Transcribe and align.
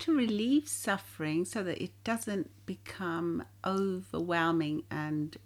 to 0.00 0.16
relieve 0.16 0.68
suffering 0.68 1.44
so 1.44 1.62
that 1.62 1.82
it 1.82 1.92
doesn't 2.04 2.50
become 2.66 3.44
overwhelming 3.64 4.82
and 4.90 5.36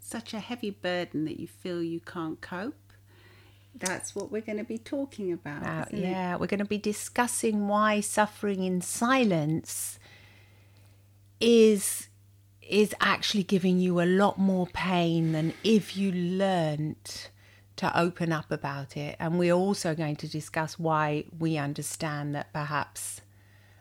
such 0.00 0.32
a 0.32 0.40
heavy 0.40 0.70
burden 0.70 1.24
that 1.26 1.38
you 1.38 1.46
feel 1.46 1.82
you 1.82 2.00
can't 2.00 2.40
cope. 2.40 2.74
That's 3.74 4.14
what 4.14 4.32
we're 4.32 4.42
going 4.42 4.58
to 4.58 4.64
be 4.64 4.78
talking 4.78 5.32
about. 5.32 5.62
About- 5.62 5.92
isn't 5.92 6.04
it? 6.04 6.10
yeah, 6.10 6.36
we're 6.36 6.46
going 6.46 6.58
to 6.58 6.64
be 6.64 6.78
discussing 6.78 7.68
why 7.68 8.00
suffering 8.00 8.64
in 8.64 8.80
silence 8.80 9.98
is 11.40 12.08
is 12.62 12.94
actually 13.00 13.44
giving 13.44 13.78
you 13.78 13.98
a 13.98 14.04
lot 14.04 14.38
more 14.38 14.66
pain 14.66 15.32
than 15.32 15.54
if 15.64 15.96
you 15.96 16.12
learnt 16.12 17.30
to 17.76 17.98
open 17.98 18.30
up 18.30 18.50
about 18.50 18.94
it. 18.96 19.16
And 19.18 19.38
we're 19.38 19.54
also 19.54 19.94
going 19.94 20.16
to 20.16 20.28
discuss 20.28 20.78
why 20.78 21.24
we 21.38 21.56
understand 21.56 22.34
that 22.34 22.52
perhaps 22.52 23.22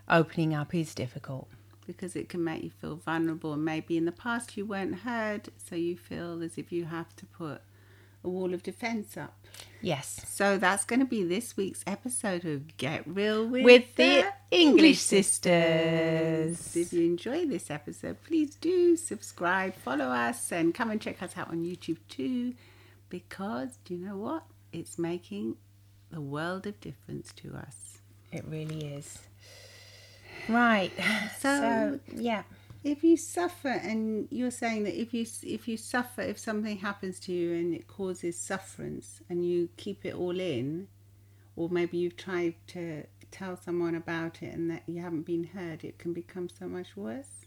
opening 0.10 0.54
up 0.54 0.74
is 0.74 0.94
difficult. 0.96 1.48
because 1.86 2.16
it 2.18 2.28
can 2.30 2.44
make 2.44 2.64
you 2.64 2.70
feel 2.70 2.96
vulnerable 2.98 3.54
and 3.54 3.64
maybe 3.64 3.96
in 3.98 4.06
the 4.06 4.12
past 4.12 4.58
you 4.58 4.66
weren't 4.66 4.96
heard 5.00 5.48
so 5.58 5.76
you 5.76 5.96
feel 5.96 6.42
as 6.44 6.58
if 6.58 6.72
you 6.72 6.86
have 6.86 7.16
to 7.16 7.26
put 7.26 7.62
a 8.24 8.30
wall 8.30 8.54
of 8.54 8.62
defense 8.64 9.16
up 9.16 9.34
Yes. 9.82 10.20
so 10.28 10.58
that's 10.58 10.84
going 10.84 11.00
to 11.00 11.06
be 11.06 11.24
this 11.24 11.56
week's 11.56 11.84
episode 11.88 12.44
of 12.46 12.76
get 12.78 13.08
real 13.08 13.48
with, 13.48 13.64
With 13.64 13.96
the 13.96 14.26
English 14.52 15.00
sisters. 15.00 16.76
if 16.76 16.92
you 16.92 17.06
enjoy 17.06 17.46
this 17.46 17.70
episode 17.72 18.18
please 18.24 18.56
do 18.56 18.96
subscribe 18.98 19.74
follow 19.76 20.06
us 20.08 20.52
and 20.52 20.74
come 20.74 20.90
and 20.92 21.00
check 21.02 21.22
us 21.24 21.38
out 21.38 21.50
on 21.50 21.64
youtube 21.64 22.00
too 22.10 22.54
because 23.10 23.78
do 23.86 23.94
you 23.94 24.06
know 24.06 24.18
what 24.18 24.44
it's 24.74 24.98
making 25.00 25.56
the 26.12 26.20
world 26.22 26.68
of 26.68 26.80
difference 26.82 27.32
to 27.34 27.54
us 27.56 28.00
It 28.32 28.44
really 28.48 28.94
is. 28.94 29.20
Right. 30.50 30.92
So- 31.40 31.60
so 31.60 32.00
yeah. 32.16 32.44
if 32.84 33.04
you 33.04 33.16
suffer 33.18 33.70
and 33.70 34.28
you're 34.32 34.52
saying 34.52 34.84
that 34.84 35.00
if 35.00 35.14
you 35.14 35.26
if 35.44 35.68
you 35.68 35.78
suffer 35.78 36.22
if 36.22 36.38
something 36.40 36.78
happens 36.78 37.20
to 37.22 37.32
you 37.34 37.54
and 37.54 37.74
it 37.76 37.88
causes 37.88 38.38
sufferance 38.40 39.22
and 39.30 39.46
you 39.46 39.70
keep 39.78 40.06
it 40.06 40.16
all 40.16 40.40
in 40.40 40.88
or 41.56 41.70
maybe 41.70 41.98
you've 41.98 42.18
tried 42.18 42.56
to 42.68 43.04
tell 43.32 43.58
someone 43.58 43.96
about 43.96 44.42
it 44.42 44.54
and 44.54 44.70
that 44.72 44.84
you 44.88 45.02
haven't 45.02 45.24
been 45.26 45.44
heard 45.46 45.84
it 45.84 45.98
can 46.00 46.14
become 46.14 46.48
so 46.50 46.66
much 46.68 46.96
worse 46.96 47.46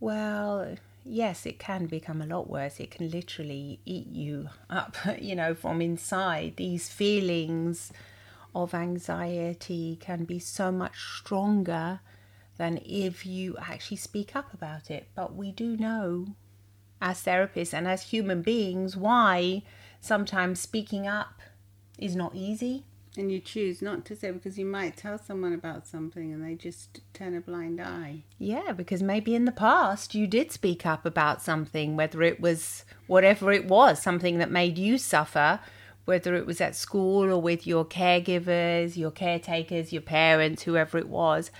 Well, 0.00 0.76
yes, 1.04 1.46
it 1.46 1.58
can 1.58 1.86
become 1.86 2.20
a 2.20 2.26
lot 2.26 2.50
worse. 2.50 2.80
It 2.80 2.90
can 2.90 3.08
literally 3.10 3.78
eat 3.86 4.08
you 4.08 4.48
up, 4.68 4.96
you 5.20 5.36
know, 5.36 5.54
from 5.54 5.80
inside. 5.80 6.54
These 6.56 6.88
feelings 6.90 7.92
of 8.54 8.74
anxiety 8.74 9.96
can 10.00 10.24
be 10.24 10.38
so 10.38 10.70
much 10.70 11.18
stronger 11.18 12.00
than 12.58 12.78
if 12.84 13.24
you 13.24 13.56
actually 13.58 13.96
speak 13.96 14.36
up 14.36 14.52
about 14.52 14.90
it. 14.90 15.08
But 15.14 15.34
we 15.34 15.52
do 15.52 15.76
know, 15.76 16.34
as 17.00 17.22
therapists 17.24 17.72
and 17.74 17.88
as 17.88 18.02
human 18.10 18.42
beings, 18.42 18.96
why 18.96 19.62
sometimes 20.00 20.60
speaking 20.60 21.06
up 21.06 21.40
is 21.98 22.14
not 22.16 22.34
easy. 22.34 22.84
and 23.16 23.30
you 23.30 23.38
choose 23.40 23.82
not 23.82 24.04
to 24.06 24.16
say 24.16 24.30
because 24.30 24.58
you 24.58 24.64
might 24.64 24.96
tell 24.96 25.18
someone 25.18 25.52
about 25.52 25.86
something 25.86 26.32
and 26.32 26.42
they 26.42 26.54
just 26.54 27.00
turn 27.12 27.36
a 27.36 27.40
blind 27.42 27.78
eye 27.78 28.22
Yeah, 28.38 28.72
because 28.72 29.02
maybe 29.02 29.34
in 29.34 29.44
the 29.44 29.52
past 29.52 30.14
you 30.14 30.26
did 30.26 30.50
speak 30.50 30.86
up 30.86 31.04
about 31.04 31.42
something, 31.42 31.94
whether 31.94 32.22
it 32.22 32.40
was 32.40 32.84
whatever 33.06 33.52
it 33.52 33.66
was, 33.68 34.00
something 34.02 34.38
that 34.38 34.50
made 34.50 34.78
you 34.78 34.96
suffer, 34.96 35.60
whether 36.04 36.34
it 36.34 36.46
was 36.46 36.60
at 36.60 36.74
school 36.74 37.30
or 37.30 37.40
with 37.40 37.66
your 37.66 37.84
caregivers, 37.84 38.96
your 38.96 39.10
caretakers, 39.10 39.92
your 39.92 40.02
parents, 40.02 40.64
whoever 40.64 40.98
it 40.98 41.08
was, 41.08 41.50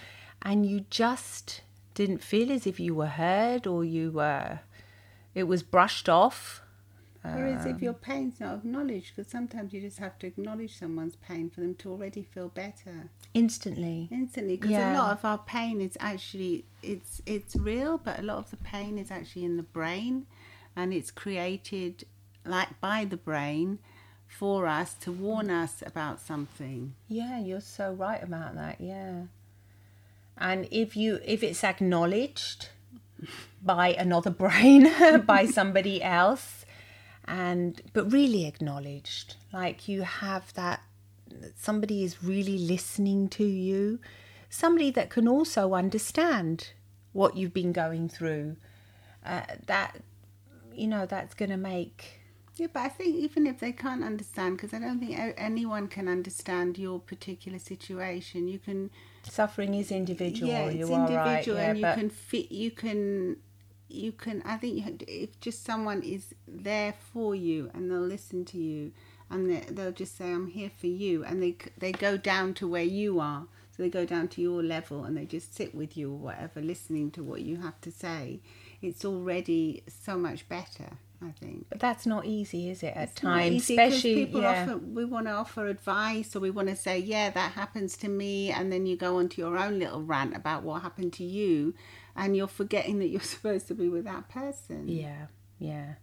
and 0.43 0.67
you 0.67 0.85
just 0.91 1.63
didn't 1.95 2.23
feel 2.23 2.51
as 2.51 2.67
if 2.67 2.81
you 2.81 2.95
were 2.95 3.07
heard 3.07 3.67
or 3.67 3.85
you 3.85 4.11
were, 4.11 4.61
it 5.35 5.45
was 5.45 5.63
brushed 5.63 6.09
off. 6.09 6.63
Whereas 7.25 7.67
if 7.67 7.77
um, 7.77 7.79
your 7.81 7.93
pain's 7.93 8.41
not 8.41 8.57
acknowledged, 8.57 9.15
because 9.15 9.31
sometimes 9.31 9.73
you 9.73 9.81
just 9.81 9.99
have 9.99 10.19
to 10.19 10.27
acknowledge 10.27 10.77
someone's 10.77 11.15
pain 11.17 11.51
for 11.51 11.61
them 11.61 11.77
to 11.77 11.91
already 11.91 12.25
feel 12.25 12.49
better. 12.49 13.11
Instantly. 13.35 14.09
instantly 14.11 14.57
because 14.57 14.73
Yeah. 14.73 14.93
a 14.93 14.99
lot 14.99 15.13
of 15.13 15.25
our 15.25 15.39
pain 15.39 15.81
is 15.81 15.97
actually 16.01 16.67
it's 16.83 17.23
it's 17.25 17.57
real 17.57 17.97
but 17.97 18.19
a 18.19 18.23
lot 18.23 18.37
of 18.37 18.51
the 18.51 18.59
pain 18.59 18.99
is 18.99 19.11
actually 19.11 19.47
in 19.47 19.57
the 19.57 19.63
brain 19.63 20.27
and 20.77 20.93
it's 20.93 21.11
created 21.11 22.05
like 22.45 22.79
by 22.83 23.07
the 23.07 23.17
brain 23.17 23.79
for 24.33 24.67
us 24.67 24.95
to 24.95 25.13
warn 25.13 25.51
us 25.51 25.83
about 25.85 26.21
something 26.21 26.95
Yeah, 27.09 27.39
you're 27.39 27.61
so 27.61 27.93
right 27.93 28.23
about 28.23 28.55
that. 28.55 28.81
Yeah. 28.81 29.25
And 30.39 30.67
if 30.71 30.97
you 30.97 31.21
if 31.25 31.43
it's 31.43 31.63
acknowledged 31.63 32.71
by 33.63 33.89
another 33.93 34.31
brain, 34.31 34.91
by 35.27 35.47
somebody 35.47 36.03
else, 36.03 36.65
and 37.27 37.81
but 37.93 38.11
really 38.11 38.47
acknowledged, 38.47 39.37
like 39.53 39.87
you 39.87 40.03
have 40.03 40.53
that 40.55 40.83
somebody 41.55 42.03
is 42.03 42.25
really 42.25 42.59
listening 42.59 43.29
to 43.29 43.45
you, 43.45 44.01
somebody 44.49 44.91
that 44.91 45.11
can 45.11 45.29
also 45.29 45.75
understand 45.75 46.73
what 47.13 47.37
you've 47.37 47.55
been 47.55 47.73
going 47.73 48.09
through. 48.09 48.57
Uh, 49.25 49.43
that 49.67 49.99
you 50.75 50.89
know 50.89 51.07
that's 51.07 51.35
going 51.35 51.51
to 51.51 51.57
make 51.57 52.22
yeah 52.57 52.67
but 52.73 52.81
i 52.81 52.89
think 52.89 53.17
even 53.17 53.47
if 53.47 53.61
they 53.61 53.73
can't 53.73 54.03
understand 54.05 54.57
because 54.57 54.75
i 54.75 54.79
don't 54.79 55.01
think 55.01 55.17
anyone 55.37 55.89
can 55.89 56.09
understand 56.09 56.79
your 56.79 56.99
particular 57.01 57.59
situation 57.59 58.49
you 58.49 58.59
can 58.59 58.91
suffering 59.25 59.75
is 59.75 59.91
individual. 59.91 60.51
yeah 60.51 60.65
it's 60.65 60.89
you 60.89 60.95
are 60.95 61.09
right. 61.09 61.11
individual 61.11 61.57
Yeah, 61.59 61.69
and 61.71 61.79
you 61.79 61.83
but 61.83 61.95
can 61.95 62.11
fit 62.11 62.53
you 62.53 62.71
can 62.71 63.37
you 63.89 64.13
can 64.13 64.43
i 64.45 64.57
think 64.57 64.77
you, 64.77 64.83
have 64.83 64.97
if 65.07 65.39
just 65.41 65.65
someone 65.65 66.03
is 66.03 66.35
there 66.47 66.95
for 67.13 67.35
you 67.35 67.71
and 67.75 67.91
they'll 67.91 68.01
listen 68.01 68.45
to 68.47 68.59
you 68.59 68.93
and 69.31 69.51
they, 69.51 69.61
they'll 69.71 69.93
just 69.93 70.17
say 70.17 70.31
i'm 70.33 70.49
here 70.49 70.71
for 70.79 70.87
you 70.87 71.25
and 71.25 71.43
they 71.43 71.57
they 71.79 71.93
go 71.93 72.17
down 72.17 72.55
to 72.55 72.67
where 72.67 72.83
you 72.83 73.21
are 73.21 73.47
so 73.71 73.83
they 73.83 73.89
go 73.89 74.05
down 74.05 74.29
to 74.29 74.41
your 74.43 74.63
level 74.63 75.05
and 75.05 75.17
they 75.17 75.25
just 75.25 75.55
sit 75.55 75.75
with 75.75 75.97
you 75.97 76.11
or 76.13 76.17
whatever 76.17 76.61
listening 76.61 77.11
to 77.11 77.23
what 77.23 77.41
you 77.43 77.59
have 77.59 77.81
to 77.81 77.91
say 77.91 78.41
it's 78.81 79.05
already 79.05 79.83
so 79.87 80.19
much 80.19 80.49
better 80.49 80.91
i 81.23 81.31
think 81.33 81.67
But 81.69 81.81
that's 81.81 82.07
not 82.07 82.27
easy, 82.27 82.71
is 82.71 82.83
it? 82.83 82.95
At 82.97 83.11
it's 83.11 83.21
times, 83.21 83.71
especially 83.71 84.27
people 84.27 84.43
yeah. 84.43 84.63
often 84.63 84.95
we 84.95 85.05
want 85.05 85.27
to 85.27 85.33
offer 85.33 85.67
advice 85.67 86.35
or 86.35 86.41
we 86.41 86.51
want 86.51 86.69
to 86.69 86.77
say 86.77 86.99
yeah 86.99 87.31
that 87.31 87.53
happens 87.53 87.97
to 87.99 88.09
me 88.09 88.51
and 88.51 88.73
then 88.73 88.87
you 88.87 88.97
go 88.97 89.19
on 89.19 89.29
to 89.31 89.41
your 89.41 89.57
own 89.57 89.79
little 89.79 90.03
rant 90.03 90.37
about 90.37 90.63
what 90.63 90.83
happened 90.83 91.13
to 91.15 91.25
you 91.25 91.75
and 92.17 92.37
you're 92.37 92.49
forgetting 92.49 92.99
that 92.99 93.09
you're 93.09 93.21
supposed 93.37 93.69
to 93.69 93.75
be 93.75 93.89
with 93.89 94.05
that 94.05 94.29
person 94.29 94.89
yeah, 94.89 95.27
yeah. 95.59 95.95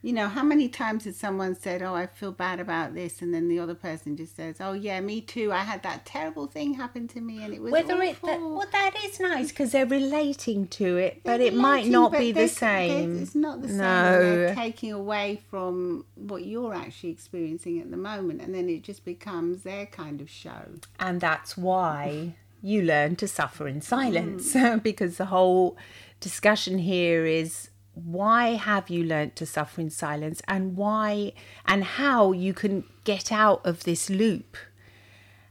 You 0.00 0.12
know 0.12 0.28
how 0.28 0.42
many 0.44 0.68
times 0.68 1.04
has 1.04 1.16
someone 1.16 1.54
said 1.56 1.82
oh 1.82 1.94
i 1.94 2.06
feel 2.06 2.30
bad 2.30 2.60
about 2.60 2.94
this 2.94 3.20
and 3.20 3.34
then 3.34 3.48
the 3.48 3.58
other 3.58 3.74
person 3.74 4.16
just 4.16 4.36
says 4.36 4.56
oh 4.60 4.72
yeah 4.72 5.00
me 5.00 5.20
too 5.20 5.50
i 5.50 5.58
had 5.58 5.82
that 5.82 6.06
terrible 6.06 6.46
thing 6.46 6.74
happen 6.74 7.08
to 7.08 7.20
me 7.20 7.42
and 7.42 7.52
it 7.52 7.60
was 7.60 7.72
Whether 7.72 8.00
it 8.02 8.20
that, 8.22 8.36
awful." 8.38 8.56
well, 8.58 8.68
that 8.70 8.94
is 9.04 9.18
nice 9.18 9.48
because 9.48 9.72
they're 9.72 9.86
relating 9.86 10.68
to 10.68 10.96
it, 10.96 11.22
but 11.24 11.38
They're 11.38 11.48
it 11.48 11.54
might 11.54 11.86
not 11.86 12.12
be 12.12 12.30
the 12.32 12.46
same. 12.48 13.22
It's 13.22 13.34
not 13.34 13.60
the 13.62 13.68
same. 13.68 13.78
No. 13.78 14.20
They're 14.20 14.54
taking 14.54 14.92
away 14.92 15.42
from 15.50 16.04
what 16.14 16.44
you're 16.46 16.74
actually 16.74 17.10
experiencing 17.10 17.80
at 17.80 17.90
the 17.90 17.96
moment, 17.96 18.40
and 18.40 18.54
then 18.54 18.68
it 18.68 18.82
just 18.82 19.04
becomes 19.04 19.62
their 19.64 19.86
kind 19.86 20.20
of 20.20 20.30
show. 20.30 20.62
and 21.00 21.20
that's 21.20 21.56
why 21.56 22.34
you 22.62 22.82
learn 22.82 23.16
to 23.16 23.26
suffer 23.28 23.66
in 23.68 23.80
silence 23.80 24.54
Mm. 24.54 24.82
because 24.90 25.16
the 25.16 25.26
whole 25.26 25.76
discussion 26.20 26.78
here 26.78 27.24
is 27.26 27.70
why 28.04 28.56
have 28.56 28.90
you 28.90 29.04
learnt 29.04 29.36
to 29.36 29.46
suffer 29.46 29.80
in 29.80 29.90
silence 29.90 30.40
and 30.46 30.76
why 30.76 31.32
and 31.66 31.84
how 31.84 32.32
you 32.32 32.54
can 32.54 32.84
get 33.04 33.30
out 33.32 33.64
of 33.64 33.84
this 33.84 34.08
loop? 34.10 34.56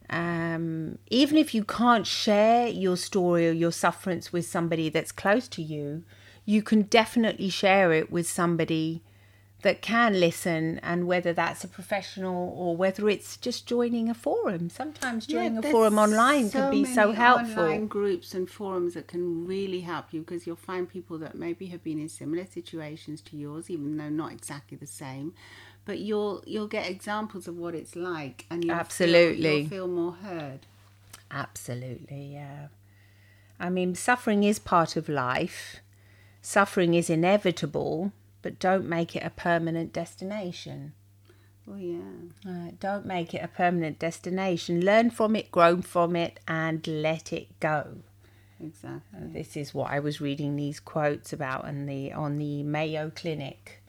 Um, 0.09 0.99
even 1.07 1.37
if 1.37 1.53
you 1.53 1.63
can't 1.63 2.07
share 2.07 2.67
your 2.67 2.95
story 2.95 3.47
or 3.49 3.51
your 3.51 3.73
sufferance 3.73 4.31
with 4.31 4.45
somebody 4.45 4.89
that's 4.89 5.11
close 5.11 5.49
to 5.49 5.61
you 5.61 6.03
you 6.47 6.63
can 6.63 6.83
definitely 6.83 7.49
share 7.49 7.91
it 7.91 8.09
with 8.09 8.27
somebody 8.27 9.03
that 9.63 9.81
can 9.81 10.19
listen 10.19 10.79
and 10.83 11.07
whether 11.07 11.33
that's 11.33 11.63
a 11.63 11.67
professional 11.67 12.53
or 12.55 12.77
whether 12.77 13.09
it's 13.09 13.37
just 13.37 13.65
joining 13.65 14.07
a 14.07 14.13
forum 14.13 14.69
sometimes 14.69 15.25
joining 15.25 15.57
a 15.57 15.61
forum 15.63 15.97
online 15.97 16.49
can 16.49 16.69
be 16.69 16.85
so 16.85 17.11
helpful 17.11 17.67
Online 17.67 17.87
groups 17.87 18.33
and 18.33 18.49
forums 18.49 18.93
that 18.93 19.07
can 19.07 19.45
really 19.45 19.81
help 19.81 20.13
you 20.13 20.21
because 20.21 20.45
you'll 20.45 20.55
find 20.55 20.89
people 20.89 21.17
that 21.19 21.35
maybe 21.35 21.67
have 21.67 21.83
been 21.83 21.99
in 21.99 22.09
similar 22.09 22.45
situations 22.45 23.21
to 23.21 23.37
yours, 23.37 23.69
even 23.69 23.97
though 23.97 24.09
not 24.09 24.31
exactly 24.31 24.77
the 24.77 24.87
same. 24.87 25.33
But 25.85 25.99
you'll 25.99 26.43
you'll 26.45 26.67
get 26.67 26.89
examples 26.89 27.47
of 27.47 27.57
what 27.57 27.73
it's 27.75 27.95
like, 27.95 28.45
and 28.49 28.63
you'll 28.63 28.75
Absolutely. 28.75 29.41
feel, 29.41 29.57
you'll 29.59 29.69
feel 29.69 29.87
more 29.87 30.11
heard. 30.13 30.59
Absolutely, 31.31 32.33
yeah. 32.33 32.67
I 33.59 33.69
mean, 33.69 33.95
suffering 33.95 34.43
is 34.43 34.59
part 34.59 34.95
of 34.95 35.09
life. 35.09 35.77
Suffering 36.41 36.93
is 36.93 37.09
inevitable, 37.09 38.11
but 38.41 38.59
don't 38.59 38.87
make 38.87 39.15
it 39.15 39.23
a 39.23 39.29
permanent 39.29 39.93
destination. 39.93 40.93
Well, 41.65 41.79
yeah. 41.79 41.99
Uh, 42.47 42.71
don't 42.79 43.05
make 43.05 43.33
it 43.33 43.43
a 43.43 43.47
permanent 43.49 43.99
destination. 43.99 44.81
Learn 44.81 45.09
from 45.09 45.35
it, 45.35 45.51
grow 45.51 45.81
from 45.81 46.15
it, 46.15 46.39
and 46.47 46.85
let 46.87 47.33
it 47.33 47.59
go. 47.59 47.97
Exactly. 48.59 49.19
Uh, 49.19 49.33
this 49.33 49.57
is 49.57 49.73
what 49.73 49.91
I 49.91 49.99
was 49.99 50.21
reading 50.21 50.55
these 50.55 50.79
quotes 50.79 51.33
about 51.33 51.65
on 51.65 51.85
the 51.85 52.13
on 52.13 52.37
the 52.37 52.63
Mayo 52.63 53.11
Clinic. 53.13 53.83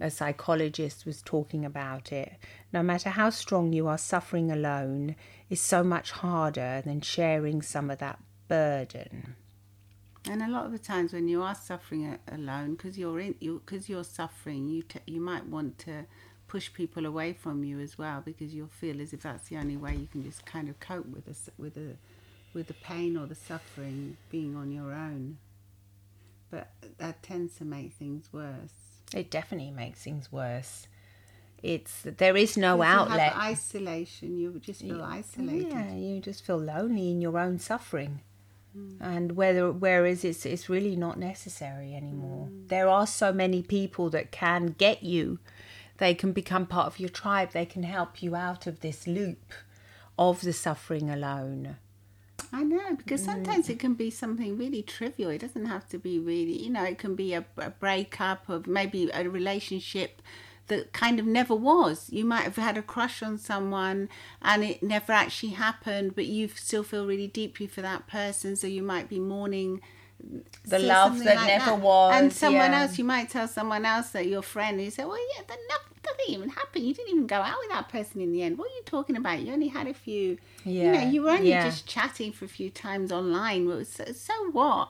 A 0.00 0.10
psychologist 0.10 1.06
was 1.06 1.22
talking 1.22 1.64
about 1.64 2.12
it. 2.12 2.32
No 2.72 2.82
matter 2.82 3.08
how 3.10 3.30
strong 3.30 3.72
you 3.72 3.86
are, 3.86 3.96
suffering 3.96 4.50
alone 4.50 5.16
is 5.48 5.60
so 5.60 5.82
much 5.82 6.10
harder 6.10 6.82
than 6.84 7.00
sharing 7.00 7.62
some 7.62 7.88
of 7.88 7.98
that 7.98 8.18
burden. 8.48 9.36
And 10.26 10.42
a 10.42 10.48
lot 10.48 10.66
of 10.66 10.72
the 10.72 10.78
times 10.78 11.12
when 11.12 11.28
you 11.28 11.42
are 11.42 11.54
suffering 11.54 12.18
alone, 12.30 12.74
because 12.74 12.98
you're 12.98 13.20
in, 13.20 13.34
you 13.40 13.62
because 13.64 13.88
you're 13.88 14.04
suffering, 14.04 14.68
you 14.68 14.82
t- 14.82 15.00
you 15.06 15.20
might 15.20 15.46
want 15.46 15.78
to 15.78 16.04
push 16.46 16.72
people 16.72 17.06
away 17.06 17.32
from 17.32 17.64
you 17.64 17.80
as 17.80 17.96
well, 17.96 18.20
because 18.24 18.54
you'll 18.54 18.66
feel 18.66 19.00
as 19.00 19.12
if 19.12 19.22
that's 19.22 19.48
the 19.48 19.56
only 19.56 19.76
way 19.76 19.94
you 19.94 20.08
can 20.10 20.22
just 20.22 20.44
kind 20.44 20.68
of 20.68 20.78
cope 20.78 21.06
with 21.06 21.24
the 21.24 21.36
with 21.56 21.74
the 21.74 21.96
with 22.52 22.66
the 22.66 22.74
pain 22.74 23.16
or 23.16 23.26
the 23.26 23.34
suffering 23.34 24.16
being 24.30 24.56
on 24.56 24.70
your 24.70 24.92
own. 24.92 25.38
But 26.50 26.68
that 26.98 27.22
tends 27.22 27.56
to 27.56 27.64
make 27.64 27.92
things 27.92 28.28
worse. 28.32 28.74
It 29.14 29.30
definitely 29.30 29.70
makes 29.70 30.02
things 30.02 30.30
worse. 30.30 30.86
It's 31.62 32.02
there 32.02 32.36
is 32.36 32.56
no 32.56 32.82
outlet. 32.82 33.34
isolation. 33.36 34.38
You 34.38 34.58
just 34.60 34.80
feel 34.80 35.02
isolated. 35.02 35.70
Yeah, 35.70 35.94
you 35.94 36.20
just 36.20 36.44
feel 36.44 36.58
lonely 36.58 37.10
in 37.10 37.20
your 37.20 37.38
own 37.38 37.58
suffering. 37.58 38.20
Mm. 38.76 38.96
And 39.00 39.32
whether 39.32 39.72
whereas 39.72 40.24
it's 40.24 40.46
it's 40.46 40.68
really 40.68 40.96
not 40.96 41.18
necessary 41.18 41.94
anymore. 41.94 42.48
Mm. 42.50 42.68
There 42.68 42.88
are 42.88 43.06
so 43.06 43.32
many 43.32 43.62
people 43.62 44.10
that 44.10 44.30
can 44.30 44.74
get 44.78 45.02
you. 45.02 45.38
They 45.98 46.14
can 46.14 46.32
become 46.32 46.66
part 46.66 46.86
of 46.86 46.98
your 46.98 47.10
tribe. 47.10 47.52
They 47.52 47.66
can 47.66 47.82
help 47.82 48.22
you 48.22 48.34
out 48.34 48.66
of 48.66 48.80
this 48.80 49.06
loop 49.06 49.52
of 50.18 50.40
the 50.42 50.52
suffering 50.52 51.10
alone. 51.10 51.76
I 52.52 52.62
know 52.64 52.96
because 52.96 53.22
mm. 53.22 53.26
sometimes 53.26 53.68
it 53.68 53.78
can 53.78 53.94
be 53.94 54.10
something 54.10 54.56
really 54.56 54.82
trivial. 54.82 55.30
It 55.30 55.40
doesn't 55.40 55.66
have 55.66 55.88
to 55.90 55.98
be 55.98 56.18
really, 56.18 56.62
you 56.62 56.70
know, 56.70 56.84
it 56.84 56.98
can 56.98 57.14
be 57.14 57.34
a, 57.34 57.44
a 57.56 57.70
breakup 57.70 58.48
of 58.48 58.66
maybe 58.66 59.10
a 59.12 59.28
relationship 59.28 60.22
that 60.70 60.92
kind 60.92 61.20
of 61.20 61.26
never 61.26 61.54
was. 61.54 62.08
You 62.18 62.24
might 62.24 62.44
have 62.44 62.56
had 62.56 62.76
a 62.78 62.82
crush 62.94 63.22
on 63.22 63.38
someone 63.38 64.08
and 64.42 64.64
it 64.64 64.82
never 64.82 65.12
actually 65.12 65.52
happened, 65.66 66.14
but 66.16 66.26
you 66.26 66.48
still 66.48 66.82
feel 66.90 67.06
really 67.06 67.28
deeply 67.42 67.66
for 67.74 67.82
that 67.82 68.02
person, 68.08 68.56
so 68.56 68.66
you 68.66 68.82
might 68.82 69.08
be 69.14 69.20
mourning 69.20 69.80
mm, 70.26 70.42
The 70.64 70.78
say 70.80 70.86
love 70.94 71.18
that 71.24 71.36
like 71.36 71.46
never 71.54 71.72
that. 71.76 71.80
was. 71.80 72.14
And 72.16 72.32
someone 72.32 72.72
yeah. 72.72 72.80
else, 72.82 72.98
you 72.98 73.04
might 73.14 73.28
tell 73.30 73.48
someone 73.48 73.84
else 73.94 74.08
that 74.10 74.26
your 74.26 74.42
friend, 74.42 74.74
and 74.76 74.84
you 74.86 74.90
say, 74.90 75.04
"Well, 75.04 75.18
yeah, 75.36 75.42
that 75.48 75.58
no- 75.70 75.88
nothing 76.08 76.28
even 76.34 76.48
happened. 76.60 76.84
You 76.86 76.94
didn't 76.94 77.12
even 77.14 77.26
go 77.26 77.40
out 77.50 77.58
with 77.62 77.70
that 77.76 77.88
person 77.96 78.20
in 78.20 78.30
the 78.32 78.42
end. 78.42 78.58
What 78.58 78.66
are 78.70 78.76
you 78.80 78.82
talking 78.86 79.16
about? 79.16 79.40
You 79.40 79.52
only 79.52 79.68
had 79.78 79.86
a 79.86 79.94
few. 80.06 80.38
You 80.64 80.92
know, 80.92 81.00
Yeah, 81.00 81.10
you 81.12 81.22
were 81.22 81.30
only 81.38 81.50
yeah. 81.50 81.64
just 81.70 81.86
chatting 81.86 82.32
for 82.32 82.44
a 82.46 82.48
few 82.58 82.70
times 82.70 83.10
online. 83.12 83.62
So, 83.84 84.04
so 84.12 84.34
what?" 84.52 84.88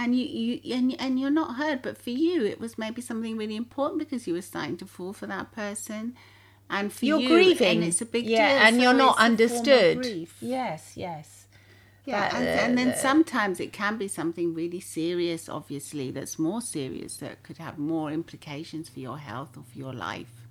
And 0.00 0.14
you, 0.14 0.24
you 0.24 0.74
and 0.76 0.94
and 1.00 1.18
you're 1.18 1.28
not 1.42 1.56
heard, 1.56 1.82
but 1.82 1.98
for 1.98 2.10
you, 2.10 2.44
it 2.46 2.60
was 2.60 2.78
maybe 2.78 3.02
something 3.02 3.36
really 3.36 3.56
important 3.56 3.98
because 3.98 4.28
you 4.28 4.34
were 4.34 4.42
starting 4.42 4.76
to 4.78 4.86
fall 4.86 5.12
for 5.12 5.26
that 5.26 5.50
person, 5.50 6.14
and 6.70 6.92
for 6.92 7.04
you're 7.04 7.18
you, 7.18 7.28
grieving. 7.28 7.78
and 7.78 7.84
it's 7.84 8.00
a 8.00 8.06
big 8.06 8.24
yeah, 8.26 8.48
deal. 8.48 8.58
and 8.62 8.76
so 8.76 8.82
you're 8.82 8.92
not 8.94 9.16
it's 9.32 9.42
a 9.42 9.48
form 9.48 9.60
of 9.60 9.68
understood. 9.72 10.28
Yes, 10.40 10.92
yes. 10.96 11.46
Yeah, 12.04 12.20
That, 12.20 12.34
and, 12.36 12.46
uh, 12.48 12.62
and 12.62 12.78
then 12.78 12.90
the- 12.92 12.96
sometimes 12.96 13.60
it 13.60 13.72
can 13.72 13.98
be 13.98 14.08
something 14.08 14.54
really 14.54 14.80
serious, 14.80 15.48
obviously, 15.48 16.10
that's 16.10 16.38
more 16.38 16.62
serious, 16.62 17.16
that 17.18 17.42
could 17.42 17.58
have 17.58 17.76
more 17.78 18.10
implications 18.10 18.88
for 18.88 19.00
your 19.00 19.18
health 19.18 19.58
or 19.58 19.64
for 19.64 19.78
your 19.78 19.92
life 19.92 20.46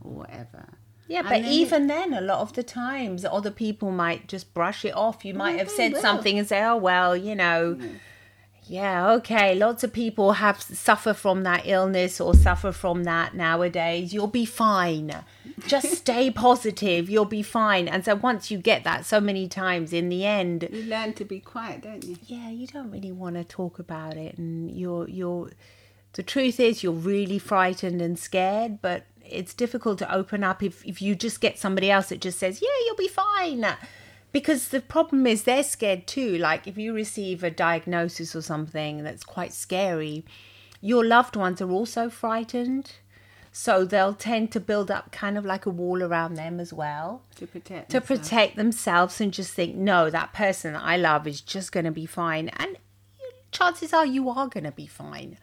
or 0.00 0.10
whatever. 0.12 0.64
Yeah, 1.06 1.20
And 1.20 1.28
but 1.28 1.42
then 1.42 1.52
even 1.52 1.86
then, 1.86 2.12
a 2.14 2.20
lot 2.20 2.40
of 2.40 2.54
the 2.54 2.64
times, 2.64 3.24
other 3.24 3.52
people 3.52 3.92
might 3.92 4.26
just 4.26 4.52
brush 4.54 4.84
it 4.84 4.96
off. 4.96 5.24
You 5.24 5.34
might 5.34 5.58
have 5.58 5.70
said 5.70 5.92
will. 5.92 6.00
something 6.00 6.36
and 6.38 6.48
say, 6.48 6.64
"Oh 6.64 6.76
well, 6.76 7.16
you 7.16 7.36
know, 7.36 7.78
yeah, 8.66 9.10
okay." 9.12 9.54
Lots 9.54 9.84
of 9.84 9.92
people 9.92 10.32
have 10.32 10.60
suffer 10.60 11.14
from 11.14 11.42
that 11.44 11.62
illness 11.66 12.20
or 12.20 12.34
suffer 12.34 12.72
from 12.72 13.04
that 13.04 13.34
nowadays. 13.34 14.12
You'll 14.12 14.26
be 14.26 14.44
fine. 14.44 15.24
Just 15.66 15.92
stay 16.02 16.30
positive. 16.30 17.08
You'll 17.08 17.24
be 17.24 17.42
fine. 17.42 17.88
And 17.88 18.04
so 18.04 18.14
once 18.14 18.50
you 18.50 18.58
get 18.58 18.84
that 18.84 19.04
so 19.06 19.20
many 19.20 19.48
times, 19.48 19.92
in 19.92 20.08
the 20.08 20.24
end, 20.24 20.68
You 20.72 20.82
learn 20.84 21.12
to 21.14 21.24
be 21.24 21.40
quiet, 21.40 21.82
don't 21.82 22.04
you? 22.04 22.16
yeah, 22.24 22.50
you 22.50 22.66
don't 22.66 22.90
really 22.90 23.12
want 23.12 23.36
to 23.36 23.44
talk 23.44 23.78
about 23.78 24.16
it, 24.16 24.36
and 24.38 24.70
you're 24.70 25.08
you're. 25.08 25.50
The 26.12 26.22
truth 26.22 26.58
is, 26.60 26.82
you're 26.82 26.92
really 26.92 27.38
frightened 27.38 28.00
and 28.00 28.18
scared, 28.18 28.80
but 28.80 29.04
it's 29.22 29.52
difficult 29.52 29.98
to 29.98 30.14
open 30.14 30.42
up 30.42 30.62
if 30.62 30.84
if 30.86 31.02
you 31.02 31.14
just 31.14 31.40
get 31.40 31.58
somebody 31.58 31.90
else 31.90 32.08
that 32.08 32.20
just 32.20 32.38
says, 32.38 32.60
"Yeah, 32.62 32.68
you'll 32.86 32.96
be 32.96 33.08
fine," 33.08 33.66
because 34.32 34.68
the 34.68 34.80
problem 34.80 35.26
is 35.26 35.42
they're 35.44 35.62
scared 35.62 36.06
too. 36.06 36.36
Like 36.38 36.66
if 36.66 36.76
you 36.76 36.92
receive 36.92 37.42
a 37.42 37.50
diagnosis 37.50 38.36
or 38.36 38.42
something 38.42 39.02
that's 39.02 39.24
quite 39.24 39.52
scary, 39.52 40.24
your 40.80 41.04
loved 41.04 41.36
ones 41.36 41.60
are 41.62 41.70
also 41.70 42.10
frightened. 42.10 42.92
So 43.52 43.86
they'll 43.86 44.12
tend 44.12 44.52
to 44.52 44.60
build 44.60 44.90
up 44.90 45.12
kind 45.12 45.38
of 45.38 45.46
like 45.46 45.64
a 45.64 45.70
wall 45.70 46.02
around 46.02 46.34
them 46.34 46.60
as 46.60 46.74
well 46.74 47.22
To 47.36 47.46
protect 47.46 47.90
to 47.90 48.00
themselves. 48.00 48.28
protect 48.28 48.56
themselves 48.56 49.20
and 49.20 49.32
just 49.32 49.54
think, 49.54 49.74
no, 49.74 50.10
that 50.10 50.34
person 50.34 50.74
that 50.74 50.82
I 50.82 50.98
love 50.98 51.26
is 51.26 51.40
just 51.40 51.72
going 51.72 51.86
to 51.86 51.90
be 51.90 52.04
fine. 52.04 52.50
And 52.50 52.76
chances 53.52 53.94
are 53.94 54.04
you 54.04 54.28
are 54.28 54.48
going 54.48 54.64
to 54.64 54.72
be 54.72 54.86
fine. 54.86 55.38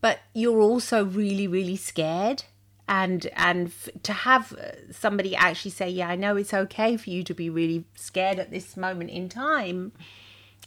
But 0.00 0.20
you're 0.32 0.60
also 0.62 1.04
really, 1.04 1.46
really 1.46 1.76
scared. 1.76 2.44
And 2.88 3.26
and 3.34 3.68
f- 3.68 3.88
to 4.04 4.12
have 4.12 4.52
uh, 4.52 4.92
somebody 4.92 5.34
actually 5.34 5.72
say, 5.72 5.88
yeah, 5.88 6.08
I 6.08 6.14
know 6.14 6.36
it's 6.36 6.54
okay 6.54 6.96
for 6.96 7.10
you 7.10 7.24
to 7.24 7.34
be 7.34 7.50
really 7.50 7.84
scared 7.96 8.38
at 8.38 8.52
this 8.52 8.76
moment 8.76 9.10
in 9.10 9.28
time, 9.28 9.90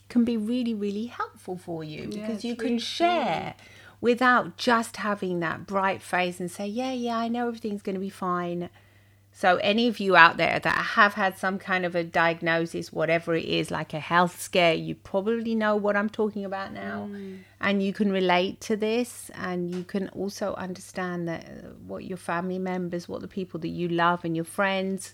can 0.09 0.25
be 0.25 0.35
really, 0.35 0.73
really 0.73 1.05
helpful 1.05 1.57
for 1.57 1.83
you 1.83 2.07
because 2.07 2.35
it's 2.35 2.43
you 2.43 2.55
can 2.55 2.65
really 2.65 2.79
share 2.79 3.55
without 4.01 4.57
just 4.57 4.97
having 4.97 5.39
that 5.39 5.65
bright 5.65 6.01
face 6.01 6.39
and 6.39 6.51
say, 6.51 6.67
yeah, 6.67 6.91
yeah, 6.91 7.17
I 7.17 7.27
know 7.27 7.47
everything's 7.47 7.81
going 7.81 7.95
to 7.95 8.01
be 8.01 8.09
fine. 8.09 8.69
So, 9.39 9.55
any 9.63 9.87
of 9.87 10.01
you 10.01 10.17
out 10.17 10.35
there 10.35 10.59
that 10.59 10.85
have 10.99 11.13
had 11.13 11.37
some 11.37 11.59
kind 11.59 11.85
of 11.85 11.95
a 11.95 12.03
diagnosis, 12.03 12.91
whatever 12.91 13.35
it 13.35 13.45
is, 13.45 13.71
like 13.71 13.93
a 13.93 13.99
health 14.01 14.41
scare, 14.41 14.73
you 14.73 14.95
probably 14.95 15.55
know 15.55 15.77
what 15.77 15.95
I'm 15.95 16.09
talking 16.09 16.43
about 16.43 16.73
now. 16.73 17.09
And 17.61 17.81
you 17.81 17.93
can 17.93 18.11
relate 18.11 18.59
to 18.59 18.75
this, 18.75 19.31
and 19.33 19.73
you 19.73 19.85
can 19.85 20.09
also 20.09 20.55
understand 20.55 21.29
that 21.29 21.45
uh, 21.45 21.69
what 21.87 22.03
your 22.03 22.17
family 22.17 22.59
members, 22.59 23.07
what 23.07 23.21
the 23.21 23.29
people 23.29 23.61
that 23.61 23.69
you 23.69 23.87
love, 23.87 24.25
and 24.25 24.35
your 24.35 24.43
friends, 24.43 25.13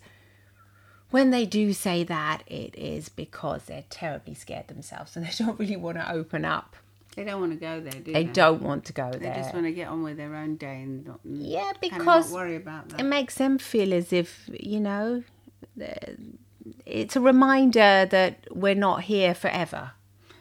when 1.12 1.30
they 1.30 1.46
do 1.46 1.72
say 1.72 2.04
that, 2.04 2.42
it 2.48 2.76
is 2.76 3.10
because 3.10 3.66
they're 3.66 3.86
terribly 3.92 4.34
scared 4.34 4.70
themselves 4.70 5.16
and 5.16 5.24
they 5.28 5.34
don't 5.38 5.60
really 5.60 5.76
want 5.76 5.98
to 5.98 6.12
open 6.12 6.46
up. 6.46 6.76
They 7.16 7.24
don't 7.24 7.40
want 7.40 7.54
to 7.54 7.58
go 7.58 7.80
there, 7.80 7.92
do 7.94 8.12
They 8.14 8.26
they? 8.26 8.32
don't 8.32 8.62
want 8.62 8.86
to 8.86 8.94
go 8.94 9.10
there. 9.12 9.20
They 9.20 9.40
just 9.42 9.54
want 9.54 9.66
to 9.66 9.72
get 9.72 9.88
on 9.88 10.04
with 10.04 10.18
their 10.18 10.36
own 10.36 10.58
day 10.58 10.82
and 10.82 11.06
not, 11.06 11.20
Yeah, 11.24 11.62
of 11.62 11.66
not 11.68 11.82
because 11.82 12.32
worry 12.32 12.56
about 12.58 12.90
that. 12.90 13.00
it 13.00 13.06
makes 13.06 13.36
them 13.36 13.58
feel 13.58 13.94
as 13.94 14.12
if 14.12 14.50
you 14.54 14.80
know 14.82 15.24
it's 16.86 17.16
a 17.16 17.22
reminder 17.22 18.06
that 18.10 18.48
we're 18.52 18.76
not 18.76 19.04
here 19.04 19.34
forever 19.34 19.92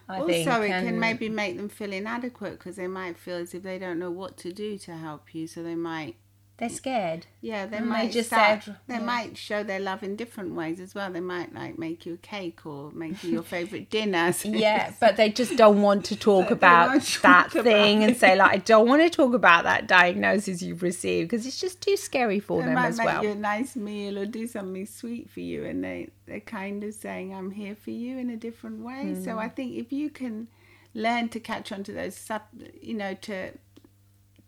I 0.08 0.18
also, 0.18 0.26
think 0.26 0.46
it 0.46 0.68
can 0.84 1.00
maybe 1.00 1.28
make 1.30 1.56
them 1.56 1.68
feel 1.70 1.92
inadequate 1.92 2.58
because 2.58 2.76
they 2.76 2.86
might 2.86 3.16
feel 3.18 3.36
as 3.36 3.54
if 3.54 3.62
they 3.62 3.78
don't 3.78 3.98
know 3.98 4.10
what 4.10 4.36
to 4.38 4.52
do 4.52 4.76
to 4.78 4.92
help 4.96 5.34
you. 5.34 5.46
So 5.46 5.62
they 5.62 5.74
might, 5.74 6.16
they're 6.56 6.68
scared 6.68 7.26
yeah, 7.40 7.66
they 7.66 7.78
Mm, 7.78 7.80
they 7.80 7.86
might 7.86 8.12
just 8.12 8.28
start, 8.28 8.62
said- 8.62 8.76
they 8.86 8.94
yeah. 8.94 9.00
might 9.00 9.36
show 9.36 9.62
their 9.64 9.80
love 9.80 10.02
in 10.02 10.14
different 10.16 10.54
ways 10.54 10.78
as 10.80 10.94
well. 10.94 11.10
They 11.12 11.20
might 11.20 11.52
like 11.54 11.78
make 11.78 12.06
you 12.06 12.14
a 12.14 12.16
cake 12.16 12.64
or 12.64 12.90
make 12.92 13.22
you 13.24 13.30
your 13.32 13.42
favorite 13.56 13.90
dinner. 13.90 14.32
Yeah 14.44 14.92
but 15.00 15.16
they 15.16 15.30
just 15.30 15.56
don't 15.56 15.82
want 15.82 16.04
to 16.06 16.16
talk 16.16 16.50
about 16.50 16.86
talk 17.02 17.22
that 17.22 17.52
about 17.52 17.64
thing 17.64 18.04
and 18.04 18.16
say 18.16 18.36
like 18.36 18.52
i 18.52 18.56
don't 18.58 18.88
want 18.88 19.02
to 19.02 19.10
talk 19.10 19.34
about 19.34 19.64
that 19.64 19.86
diagnosis 19.88 20.62
you've 20.62 20.82
received 20.82 21.28
because 21.28 21.44
it's 21.46 21.60
just 21.60 21.80
too 21.80 21.96
scary 21.96 22.38
for 22.40 22.60
They 22.60 22.66
them 22.66 22.74
might 22.74 22.86
as 22.88 22.98
make 22.98 23.06
well 23.06 23.22
you 23.24 23.30
a 23.30 23.34
nice 23.34 23.74
meal 23.76 24.18
or 24.18 24.26
do 24.26 24.46
something 24.46 24.86
sweet 24.86 25.28
for 25.30 25.40
you, 25.40 25.64
and 25.64 25.82
they 25.82 26.08
they're 26.26 26.40
kind 26.40 26.82
of 26.84 26.94
saying, 26.94 27.34
"I'm 27.34 27.50
here 27.50 27.74
for 27.74 27.90
you" 27.90 28.16
in 28.18 28.30
a 28.30 28.36
different 28.36 28.80
way. 28.80 29.14
So 29.24 29.32
Hmm. 29.32 29.38
I 29.40 29.48
think 29.48 29.74
if 29.76 29.92
you 29.92 30.08
can 30.08 30.48
learn 30.94 31.28
to 31.30 31.40
catch 31.40 31.72
on 31.72 31.82
to 31.84 31.92
those, 31.92 32.16
sub, 32.16 32.42
you 32.80 32.94
know, 32.94 33.14
to 33.28 33.50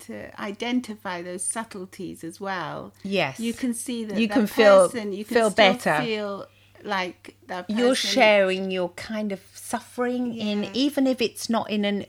to 0.01 0.41
identify 0.41 1.23
those 1.23 1.43
subtleties 1.45 2.23
as 2.25 2.41
well, 2.41 2.93
yes. 3.03 3.41
You 3.41 3.53
can 3.53 3.75
see 3.75 4.05
that 4.05 4.19
You 4.19 4.29
that 4.29 4.35
can 4.35 4.47
feel- 4.47 4.91
you 5.13 5.25
can 5.25 5.35
feel 5.37 5.51
better. 5.51 6.03
feel 6.05 6.47
like 6.83 7.37
that 7.47 7.67
person, 7.69 7.79
you're 7.79 7.95
sharing 7.95 8.71
your 8.71 8.91
kind 8.91 9.33
of 9.33 9.41
suffering 9.55 10.35
in 10.37 10.69
even 10.75 11.07
if 11.07 11.21
it's 11.23 11.49
not 11.51 11.71
in 11.71 11.85
an 11.85 12.07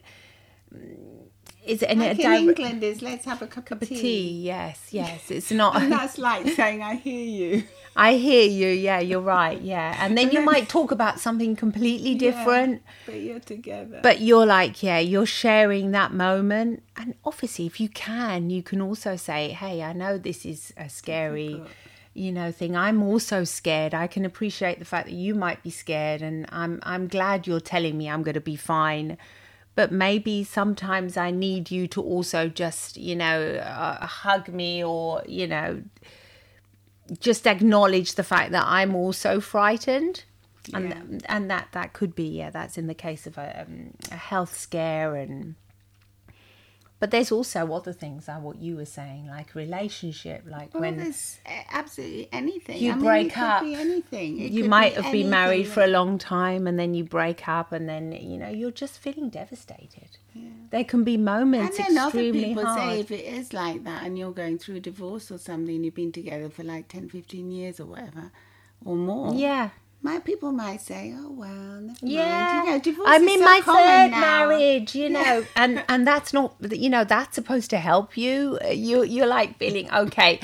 is 1.68 1.82
it 1.84 1.90
an, 1.90 2.00
Like 2.00 2.08
a 2.08 2.12
in 2.12 2.18
direct 2.18 2.60
England 2.60 2.84
is 2.84 3.02
let's 3.02 3.26
have 3.26 3.42
a 3.42 3.48
cup, 3.48 3.70
of 3.72 3.88
tea. 3.88 3.96
tea? 4.02 4.42
Yes, 4.44 4.80
yes. 4.92 5.30
It's 5.32 5.52
not. 5.52 5.76
And 5.82 5.92
that's 5.98 6.18
like 6.18 6.48
saying 6.50 6.82
I 6.84 6.96
hear 6.96 7.26
you. 7.26 7.64
I 7.96 8.14
hear 8.14 8.48
you. 8.48 8.68
Yeah, 8.68 9.00
you're 9.00 9.22
right. 9.22 9.60
Yeah, 9.60 9.96
and 10.00 10.16
then 10.18 10.30
you 10.32 10.42
might 10.42 10.70
talk 10.70 10.92
about 10.92 11.20
something 11.20 11.56
completely 11.56 12.14
different. 12.14 12.84
Yeah, 12.86 12.92
but 13.08 13.16
you're 13.22 13.40
together. 13.40 14.00
But 14.04 14.22
you're 14.22 14.46
like, 14.46 14.84
yeah, 14.84 15.00
you're 15.00 15.26
sharing 15.26 15.92
that 15.92 16.14
moment. 16.14 16.84
And 16.96 17.16
obviously, 17.26 17.66
if 17.66 17.80
you 17.80 17.90
can, 17.90 18.52
you 18.52 18.62
can 18.62 18.82
also 18.82 19.16
say, 19.16 19.50
hey, 19.50 19.82
I 19.82 19.94
know 19.94 20.20
this 20.20 20.46
is 20.46 20.74
a 20.78 20.90
scary, 20.90 21.48
Difficult. 21.48 21.70
you 22.14 22.32
know, 22.32 22.52
thing. 22.52 22.76
I'm 22.78 23.02
also 23.02 23.44
scared. 23.44 23.96
I 23.96 24.06
can 24.06 24.26
appreciate 24.26 24.78
the 24.78 24.86
fact 24.86 25.08
that 25.08 25.16
you 25.16 25.34
might 25.34 25.64
be 25.64 25.72
scared, 25.72 26.22
and 26.22 26.46
I'm 26.52 26.80
I'm 26.84 27.08
glad 27.08 27.48
you're 27.48 27.60
telling 27.60 27.98
me 27.98 28.08
I'm 28.10 28.22
going 28.22 28.36
to 28.36 28.42
be 28.42 28.56
fine. 28.56 29.18
But 29.78 29.92
maybe 29.92 30.44
sometimes 30.44 31.18
I 31.18 31.30
need 31.30 31.70
you 31.70 31.88
to 31.90 32.02
also 32.02 32.50
just, 32.50 32.98
you 32.98 33.16
know, 33.16 33.40
uh, 33.58 34.06
hug 34.08 34.50
me 34.50 34.84
or, 34.84 35.22
you 35.28 35.46
know, 35.46 35.84
just 37.20 37.46
acknowledge 37.46 38.16
the 38.16 38.24
fact 38.24 38.52
that 38.54 38.66
I'm 38.66 38.96
also 38.96 39.40
frightened. 39.40 40.24
And, 40.74 40.90
Yeah. 40.90 41.20
and 41.30 41.50
that 41.52 41.68
that 41.72 41.94
could 41.94 42.14
be 42.14 42.28
yeah 42.40 42.50
that's 42.50 42.78
in 42.78 42.88
the 42.88 42.94
case 43.08 43.26
of 43.26 43.38
a, 43.38 43.62
um, 43.62 43.94
a 44.12 44.16
health 44.18 44.54
scare 44.58 45.16
and 45.16 45.56
but 47.00 47.12
there's 47.12 47.32
also 47.32 47.72
other 47.74 47.94
things 47.94 48.28
like 48.28 48.42
what 48.42 48.58
you 48.62 48.76
were 48.76 48.86
saying 48.86 49.28
like 49.28 49.54
relationship 49.56 50.44
like 50.48 50.74
well, 50.74 50.82
when 50.82 50.98
there's 50.98 51.38
uh, 51.46 51.52
absolutely 51.72 52.28
anything. 52.32 52.78
you 52.78 52.94
I 52.94 52.96
break 52.96 53.38
up 53.38 53.64
anything. 53.64 54.40
It 54.40 54.52
you 54.52 54.66
might 54.66 54.96
be 54.96 55.02
have 55.02 55.12
been 55.12 55.30
married 55.30 55.68
for 55.68 55.84
a 55.84 55.88
long 55.88 56.18
time 56.18 56.68
and 56.68 56.80
then 56.80 56.94
you 56.94 57.04
break 57.04 57.48
up 57.48 57.72
and 57.72 57.88
then 57.88 58.12
you 58.12 58.38
know 58.38 58.50
you're 58.50 58.72
just 58.72 59.00
feeling 59.00 59.30
devastated 59.30 60.18
there 60.70 60.84
can 60.84 61.04
be 61.04 61.18
moments 61.18 61.80
And 61.80 61.88
then 61.88 61.98
other 61.98 62.20
extremely 62.20 62.50
people 62.50 62.66
hard 62.66 62.92
say 62.92 63.00
if 63.00 63.12
it 63.12 63.26
is 63.26 63.54
like 63.54 63.84
that 63.86 64.04
and 64.04 64.18
you're 64.18 64.32
going 64.32 64.58
through 64.58 64.76
a 64.76 64.80
divorce 64.80 65.32
or 65.32 65.38
something, 65.38 65.84
you've 65.84 65.96
been 65.96 66.12
together 66.12 66.50
for 66.50 66.64
like 66.64 66.88
10, 66.88 67.10
15 67.10 67.52
years 67.52 67.80
or 67.80 67.86
whatever, 67.86 68.32
or 68.84 68.96
more. 68.96 69.34
yeah 69.34 69.70
My 70.02 70.20
people 70.20 70.52
might 70.52 70.82
say, 70.82 71.14
"Oh 71.18 71.32
well, 71.32 71.90
Yeah, 72.02 72.22
mind." 72.64 72.86
You 72.86 72.94
know, 72.94 73.04
I'm 73.06 73.24
is 73.24 73.34
in 73.34 73.40
so 73.40 73.46
my 73.46 73.62
third 73.66 74.12
now. 74.12 74.20
marriage, 74.22 74.96
you 74.96 75.10
know, 75.10 75.46
and 75.56 75.84
and 75.90 76.06
that's 76.08 76.34
not, 76.34 76.56
you 76.72 76.90
know, 76.90 77.04
that's 77.04 77.36
supposed 77.36 77.70
to 77.72 77.78
help 77.78 78.16
you. 78.16 78.60
Uh, 78.64 78.68
you 78.70 79.04
you're 79.04 79.28
like 79.28 79.58
feeling 79.58 79.92
okay. 79.92 80.40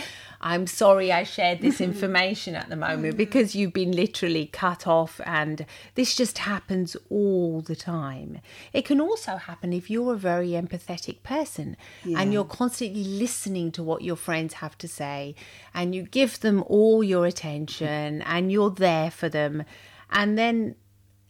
I'm 0.45 0.67
sorry 0.67 1.09
I 1.09 1.23
shared 1.23 1.61
this 1.61 1.79
information 1.89 2.53
at 2.53 2.67
the 2.67 2.75
moment 2.75 3.15
because 3.15 3.55
you've 3.55 3.71
been 3.71 3.93
literally 3.93 4.47
cut 4.47 4.85
off, 4.85 5.21
and 5.25 5.65
this 5.95 6.15
just 6.15 6.39
happens 6.39 6.97
all 7.09 7.61
the 7.61 7.77
time. 7.77 8.41
It 8.73 8.83
can 8.83 8.99
also 8.99 9.37
happen 9.37 9.71
if 9.71 9.89
you're 9.89 10.13
a 10.13 10.17
very 10.17 10.49
empathetic 10.49 11.23
person 11.23 11.77
Yeah. 12.03 12.19
and 12.19 12.33
you're 12.33 12.43
constantly 12.43 13.05
listening 13.05 13.71
to 13.71 13.81
what 13.83 14.01
your 14.01 14.17
friends 14.17 14.55
have 14.55 14.77
to 14.79 14.87
say, 14.87 15.33
and 15.73 15.95
you 15.95 16.03
give 16.03 16.41
them 16.41 16.61
all 16.67 17.03
your 17.03 17.25
attention, 17.25 18.21
and 18.33 18.51
you're 18.51 18.69
there 18.69 19.09
for 19.09 19.29
them, 19.29 19.63
and 20.11 20.37
then 20.37 20.75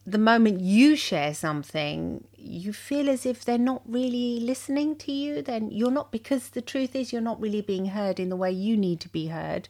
the 0.06 0.18
moment 0.18 0.60
you 0.60 0.96
share 0.96 1.34
something, 1.34 2.24
you 2.54 2.74
feel 2.74 3.10
as 3.10 3.26
if 3.26 3.44
they're 3.44 3.58
not 3.58 3.82
really 3.86 4.40
listening 4.40 4.96
to 4.98 5.12
you, 5.12 5.42
then 5.42 5.72
you're 5.72 5.92
not, 5.92 6.12
because 6.12 6.50
the 6.50 6.62
truth 6.62 6.96
is, 6.96 7.12
you're 7.12 7.22
not 7.22 7.40
really 7.42 7.62
being 7.62 7.88
heard 7.88 8.20
in 8.20 8.30
the 8.30 8.36
way 8.36 8.52
you 8.52 8.78
need 8.78 9.00
to 9.02 9.10
be 9.10 9.28
heard. 9.28 9.68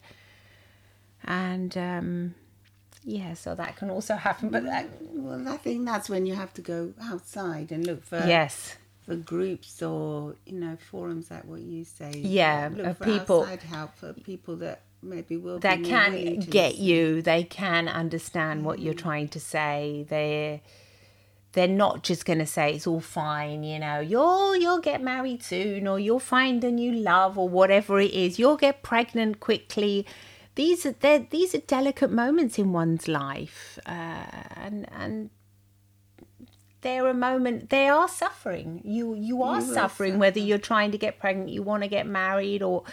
And 1.23 1.77
um, 1.77 2.35
yeah, 3.03 3.33
so 3.33 3.55
that 3.55 3.75
can 3.77 3.89
also 3.89 4.15
happen. 4.15 4.49
But 4.49 4.63
that, 4.65 4.87
Well, 5.13 5.47
I 5.47 5.57
think 5.57 5.85
that's 5.85 6.09
when 6.09 6.25
you 6.25 6.35
have 6.35 6.53
to 6.55 6.61
go 6.61 6.93
outside 7.01 7.71
and 7.71 7.85
look 7.85 8.03
for 8.03 8.17
yes, 8.17 8.75
for 9.05 9.15
groups 9.15 9.81
or 9.81 10.35
you 10.45 10.59
know 10.59 10.77
forums 10.91 11.31
like 11.31 11.45
what 11.45 11.61
you 11.61 11.83
say. 11.85 12.11
Yeah, 12.15 12.69
look 12.73 12.97
for 12.97 13.05
people- 13.05 13.41
outside 13.43 13.61
help 13.63 13.95
for 13.95 14.13
people 14.13 14.57
that 14.57 14.81
maybe 15.01 15.37
will 15.37 15.59
that 15.59 15.79
be 15.79 15.85
can 15.85 16.39
get 16.39 16.71
listen. 16.73 16.83
you, 16.85 17.21
they 17.21 17.43
can 17.43 17.87
understand 17.87 18.65
what 18.65 18.79
you're 18.79 18.93
trying 18.93 19.27
to 19.29 19.39
say. 19.39 20.05
They're 20.09 20.61
they're 21.53 21.67
not 21.67 22.03
just 22.03 22.25
going 22.25 22.39
to 22.39 22.45
say 22.47 22.73
it's 22.73 22.87
all 22.87 22.99
fine, 22.99 23.63
you 23.63 23.79
know. 23.79 23.99
You'll 23.99 24.55
you'll 24.55 24.79
get 24.81 25.01
married 25.01 25.43
soon, 25.43 25.87
or 25.87 25.99
you'll 25.99 26.19
find 26.19 26.63
a 26.63 26.71
new 26.71 26.91
love, 26.91 27.37
or 27.37 27.47
whatever 27.47 27.99
it 27.99 28.11
is. 28.11 28.37
You'll 28.39 28.57
get 28.57 28.83
pregnant 28.83 29.39
quickly. 29.39 30.05
These 30.55 30.85
are 30.85 30.95
they're- 30.99 31.27
these 31.29 31.55
are 31.55 31.59
delicate 31.59 32.11
moments 32.11 32.57
in 32.59 32.73
one's 32.73 33.07
life, 33.07 33.79
uh, 33.85 34.25
and 34.55 34.87
and 34.91 35.29
they're 36.81 37.07
a 37.07 37.13
moment. 37.13 37.69
They 37.69 37.87
are 37.87 38.07
suffering. 38.07 38.81
You 38.83 39.13
you 39.15 39.41
are 39.43 39.61
You 39.61 39.73
suffering 39.73 40.19
whether 40.19 40.39
you're 40.39 40.57
trying 40.57 40.91
to 40.91 40.97
get 40.97 41.19
pregnant, 41.19 41.49
you 41.49 41.63
want 41.63 41.83
to 41.83 41.89
get 41.89 42.05
married, 42.07 42.61
or 42.61 42.83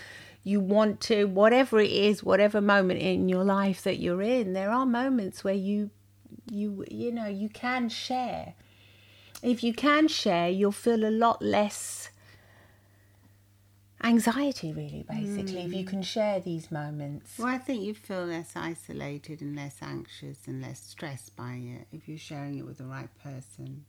you 0.45 0.61
want 0.61 1.01
to 1.03 1.25
whatever 1.27 1.81
it 1.81 1.91
is, 1.91 2.23
whatever 2.23 2.61
moment 2.61 3.01
in 3.01 3.29
your 3.29 3.45
life 3.45 3.83
that 3.83 3.99
you're 4.01 4.23
in. 4.23 4.53
There 4.53 4.71
are 4.71 4.87
moments 4.87 5.45
where 5.45 5.55
you 5.55 5.91
you 6.51 6.85
you 6.91 7.13
know 7.13 7.27
you 7.27 7.49
can 7.49 7.89
share 7.89 8.55
if 9.43 9.63
you 9.63 9.73
can 9.73 10.09
share 10.09 10.49
you'll 10.49 10.73
feel 10.73 11.05
a 11.05 11.11
lot 11.11 11.41
less 11.41 12.11
anxiety 14.03 14.73
really 14.73 15.05
basically 15.09 15.65
if 15.65 15.73
you 15.75 15.85
can 15.85 16.03
share 16.03 16.41
these 16.41 16.71
moments 16.73 17.39
Well, 17.39 17.49
I 17.49 17.59
think 17.59 17.83
you 17.83 17.95
feel 17.95 18.25
less 18.25 18.53
isolated 18.57 19.43
and 19.43 19.55
less 19.55 19.77
anxious 19.83 20.39
and 20.47 20.63
less 20.63 20.81
stressed 20.81 21.37
by 21.37 21.53
it 21.55 21.87
if 21.93 22.09
you're 22.09 22.19
sharing 22.19 22.59
it 22.59 22.65
with 22.67 22.79
the 22.79 22.87
right 22.87 23.11
person. 23.23 23.85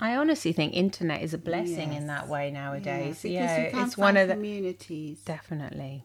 i 0.00 0.14
honestly 0.16 0.52
think 0.52 0.74
internet 0.74 1.22
is 1.22 1.34
a 1.34 1.38
blessing 1.38 1.92
in 1.92 2.06
that 2.06 2.28
way 2.28 2.50
nowadays 2.50 3.24
yeah, 3.24 3.68
can 3.70 3.84
it's 3.84 3.98
one 3.98 4.16
of 4.16 4.28
the 4.28 4.34
communities. 4.34 5.20
definitely 5.24 6.04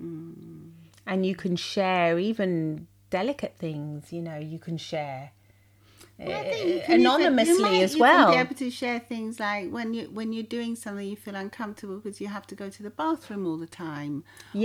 Mm. 0.00 0.70
and 1.06 1.26
you 1.26 1.34
can 1.34 1.54
share 1.54 2.18
even 2.18 2.86
delicate 3.18 3.54
things 3.64 4.12
you 4.14 4.22
know 4.26 4.38
you 4.52 4.58
can 4.66 4.76
share 4.90 5.22
Well, 6.18 6.40
I 6.40 6.42
think 6.50 6.64
uh, 6.64 6.68
you 6.74 6.80
can 6.80 7.00
even- 7.00 7.00
you 7.00 7.08
anonymously 7.08 7.62
might 7.64 7.82
as 7.88 7.94
well 8.04 8.30
be 8.32 8.38
able 8.44 8.54
to 8.64 8.70
share 8.80 8.98
things 9.12 9.32
like 9.46 9.64
when 9.76 9.88
you 9.96 10.04
when 10.18 10.28
you're 10.34 10.50
doing 10.58 10.72
something 10.84 11.06
you 11.14 11.18
feel 11.26 11.34
uncomfortable 11.46 11.96
because 12.00 12.18
you 12.22 12.28
have 12.36 12.46
to 12.52 12.54
go 12.62 12.66
to 12.76 12.82
the 12.88 12.94
bathroom 13.04 13.42
all 13.48 13.58
the 13.66 13.72
time. 13.88 14.14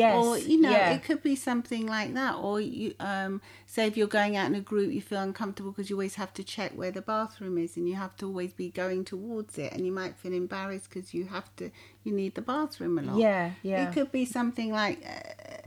Yes, 0.01 0.13
Or 0.17 0.27
you 0.51 0.57
know, 0.65 0.75
yeah. 0.77 0.95
it 0.95 1.01
could 1.07 1.21
be 1.31 1.35
something 1.49 1.83
like 1.97 2.11
that. 2.19 2.33
Or 2.47 2.55
you 2.77 2.87
um 3.11 3.33
say 3.73 3.83
if 3.89 3.93
you're 3.97 4.13
going 4.19 4.33
out 4.39 4.47
in 4.51 4.55
a 4.63 4.65
group 4.73 4.89
you 4.97 5.01
feel 5.11 5.21
uncomfortable 5.29 5.71
because 5.71 5.87
you 5.89 5.95
always 5.99 6.15
have 6.23 6.31
to 6.39 6.43
check 6.55 6.71
where 6.81 6.93
the 6.99 7.05
bathroom 7.15 7.55
is 7.65 7.71
and 7.77 7.85
you 7.91 7.95
have 8.05 8.13
to 8.21 8.23
always 8.29 8.51
be 8.63 8.67
going 8.83 9.01
towards 9.13 9.53
it 9.65 9.69
and 9.73 9.81
you 9.87 9.93
might 10.01 10.13
feel 10.21 10.33
embarrassed 10.45 10.87
because 10.89 11.07
you 11.17 11.23
have 11.37 11.47
to 11.59 11.65
you 12.05 12.11
need 12.21 12.33
the 12.39 12.45
bathroom 12.53 12.93
a 13.01 13.03
lot. 13.09 13.17
yeah 13.27 13.43
yeah 13.63 13.81
It 13.83 13.93
could 13.95 14.11
be 14.19 14.25
something 14.37 14.69
like 14.81 14.97
uh, 15.15 15.65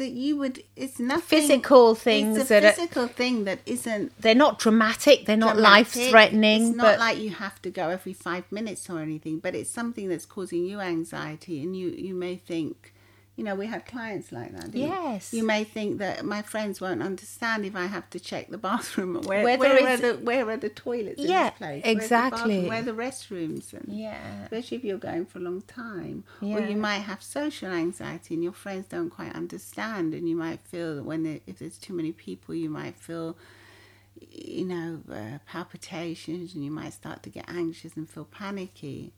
that 0.00 0.12
you 0.24 0.32
would 0.40 0.56
it's 0.76 0.98
nothing 0.98 1.40
Physical 1.40 1.94
things 1.94 2.36
It's 2.38 2.50
a 2.50 2.54
that 2.54 2.64
are- 2.64 2.72
physical 2.72 3.06
thing 3.20 3.44
that 3.48 3.58
isn't 3.66 4.06
they're 4.22 4.42
not 4.46 4.58
dramatic 4.64 5.16
they're 5.26 5.44
not 5.48 5.56
life 5.72 5.92
threatening 6.10 6.62
It's 6.68 6.76
not 6.76 6.84
but 6.84 6.98
like 7.06 7.18
you 7.24 7.30
have 7.44 7.56
to 7.62 7.70
go 7.80 7.84
every 7.96 8.14
five 8.26 8.44
minutes 8.58 8.82
or 8.90 8.98
anything, 9.08 9.36
but 9.44 9.52
it's 9.58 9.70
something 9.80 10.06
that's 10.08 10.26
causing 10.36 10.62
you 10.70 10.80
anxiety, 10.80 11.56
and 11.62 11.70
you 11.80 11.88
you 12.06 12.14
may 12.24 12.34
think, 12.50 12.76
you 13.40 13.46
know, 13.46 13.54
we 13.54 13.66
had 13.66 13.86
clients 13.86 14.32
like 14.32 14.52
that. 14.52 14.72
didn't? 14.72 14.90
Yes. 14.90 15.32
You 15.32 15.46
may 15.46 15.64
think 15.64 15.96
that 15.96 16.26
my 16.26 16.42
friends 16.42 16.78
won't 16.78 17.02
understand 17.02 17.64
if 17.64 17.74
I 17.74 17.86
have 17.86 18.10
to 18.10 18.20
check 18.20 18.50
the 18.50 18.58
bathroom. 18.68 19.14
Where, 19.22 19.56
where, 19.56 19.88
are 19.88 19.96
the 19.96 20.12
where 20.22 20.46
are 20.50 20.58
the 20.58 20.68
toilets 20.68 21.22
in 21.22 21.30
Yeah, 21.30 21.48
this 21.48 21.58
place? 21.58 21.82
Where's 21.82 21.96
the 21.96 22.04
exactly. 22.04 22.38
bathroom? 22.56 22.68
Where 22.68 22.80
are 22.80 22.82
the 22.82 22.92
restrooms? 22.92 23.72
And 23.72 23.86
yeah 23.88 24.44
especially 24.44 24.76
if 24.76 24.84
you're 24.84 24.98
going 24.98 25.24
for 25.24 25.38
a 25.38 25.40
long 25.40 25.62
time 25.62 26.24
or 26.42 26.60
you 26.60 26.76
might 26.76 26.98
have 26.98 27.22
social 27.22 27.70
anxiety 27.70 28.34
and 28.34 28.42
your 28.42 28.52
friends 28.52 28.86
don't 28.88 29.10
quite 29.10 29.34
understand 29.34 30.12
and 30.12 30.28
you 30.28 30.36
might 30.36 30.60
feel 30.60 30.96
that 30.96 31.04
when 31.04 31.22
there, 31.22 31.40
if 31.46 31.60
there's 31.60 31.78
too 31.78 31.94
many 31.94 32.12
people 32.12 32.54
you 32.54 32.68
might 32.68 32.96
feel 32.96 33.36
you 34.30 34.64
know 34.64 35.00
uh, 35.10 35.38
palpitations 35.46 36.54
and 36.54 36.64
you 36.64 36.70
might 36.70 36.92
start 36.92 37.22
to 37.22 37.30
get 37.30 37.48
anxious 37.48 37.96
and 37.96 38.10
feel 38.10 38.24
panicky 38.24 39.12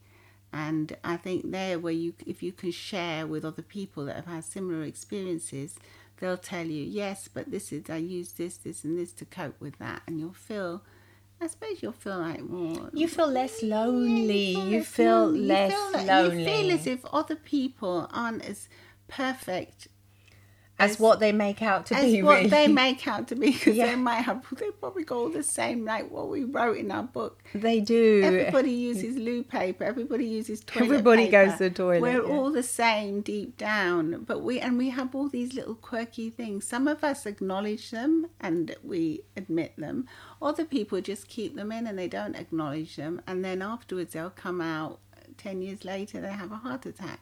and 0.53 0.97
i 1.05 1.17
think 1.17 1.51
there 1.51 1.79
where 1.79 1.93
you 1.93 2.13
if 2.27 2.43
you 2.43 2.53
can 2.53 2.71
share 2.71 3.27
with 3.27 3.45
other 3.45 3.63
people 3.63 4.05
that 4.05 4.17
have 4.17 4.27
had 4.27 4.45
similar 4.45 4.83
experiences 4.85 5.77
they'll 6.19 6.37
tell 6.37 6.67
you 6.67 6.83
yes 6.85 7.29
but 7.33 7.51
this 7.51 7.73
is 7.73 7.89
i 7.89 7.97
use 7.97 8.33
this 8.33 8.57
this 8.59 8.85
and 8.85 8.99
this 8.99 9.13
to 9.13 9.25
cope 9.25 9.59
with 9.61 9.79
that 9.79 10.03
and 10.07 10.19
you'll 10.21 10.33
feel 10.33 10.83
I 11.41 11.49
suppose 11.49 11.83
you'll 11.83 11.91
feel 11.91 12.19
like 12.19 12.41
more. 12.45 12.89
you 12.93 13.09
feel 13.09 13.27
less 13.27 13.65
lonely 13.65 14.53
Yeah, 14.53 14.65
you 14.65 14.85
feel 14.85 15.25
lonely. 15.27 15.41
less 15.41 15.73
you 15.73 15.77
feel 15.77 15.93
like- 15.93 16.07
lonely 16.07 16.39
You 16.45 16.47
feel 16.47 16.71
as 16.71 16.87
if 16.87 17.05
other 17.07 17.35
people 17.35 18.07
aren't 18.13 18.45
as 18.45 18.69
perfect 19.09 19.89
as 20.83 20.99
what 20.99 21.21
they 21.21 21.33
make 21.33 21.63
out 21.63 21.87
to 21.87 21.95
as 21.95 22.05
be 22.05 22.23
what 22.23 22.37
really. 22.39 22.49
they 22.51 22.69
make 22.69 23.07
out 23.07 23.29
to 23.29 23.35
be 23.35 23.51
because 23.53 23.77
Yeah. 23.77 23.87
they 23.87 23.97
might 23.97 24.23
have 24.23 24.45
they 24.57 24.71
probably 24.71 25.05
got 25.05 25.17
all 25.17 25.29
the 25.29 25.43
same 25.43 25.85
like 25.85 26.11
what 26.11 26.29
we 26.29 26.45
wrote 26.45 26.77
in 26.77 26.91
our 26.91 27.03
book. 27.03 27.43
they 27.55 27.81
do 27.81 28.23
Everybody 28.25 28.71
uses 28.73 29.17
loo 29.17 29.43
paper. 29.43 29.85
Everybody 29.85 30.27
uses 30.27 30.61
toilet 30.61 30.85
Everybody 30.87 31.27
paper. 31.27 31.47
goes 31.47 31.53
to 31.59 31.65
the 31.65 31.71
toilet, 31.71 32.03
We're 32.03 32.23
yeah. 32.27 32.35
all 32.35 32.51
the 32.51 32.63
same 32.63 33.21
deep 33.21 33.57
down, 33.57 34.25
but 34.25 34.43
we 34.43 34.61
and 34.61 34.77
we 34.79 34.91
have 34.91 35.15
all 35.15 35.29
these 35.29 35.55
little 35.55 35.75
quirky 35.75 36.31
things. 36.31 36.67
Some 36.67 36.89
of 36.89 37.03
us 37.05 37.27
acknowledge 37.27 37.91
them 37.91 38.27
and 38.41 38.75
we 38.83 39.23
admit 39.37 39.77
them. 39.77 40.07
Other 40.41 40.65
people 40.65 41.01
just 41.01 41.29
keep 41.29 41.55
them 41.57 41.71
in 41.73 41.87
and 41.87 41.99
they 41.99 42.09
don't 42.09 42.35
acknowledge 42.37 42.97
them, 42.97 43.21
and 43.27 43.45
then 43.45 43.63
afterwards 43.63 44.13
they'll 44.15 44.31
come 44.31 44.61
out 44.61 44.99
10 45.39 45.63
years 45.63 45.85
later 45.85 46.21
they 46.21 46.33
have 46.33 46.53
a 46.53 46.57
heart 46.57 46.85
attack 46.87 47.21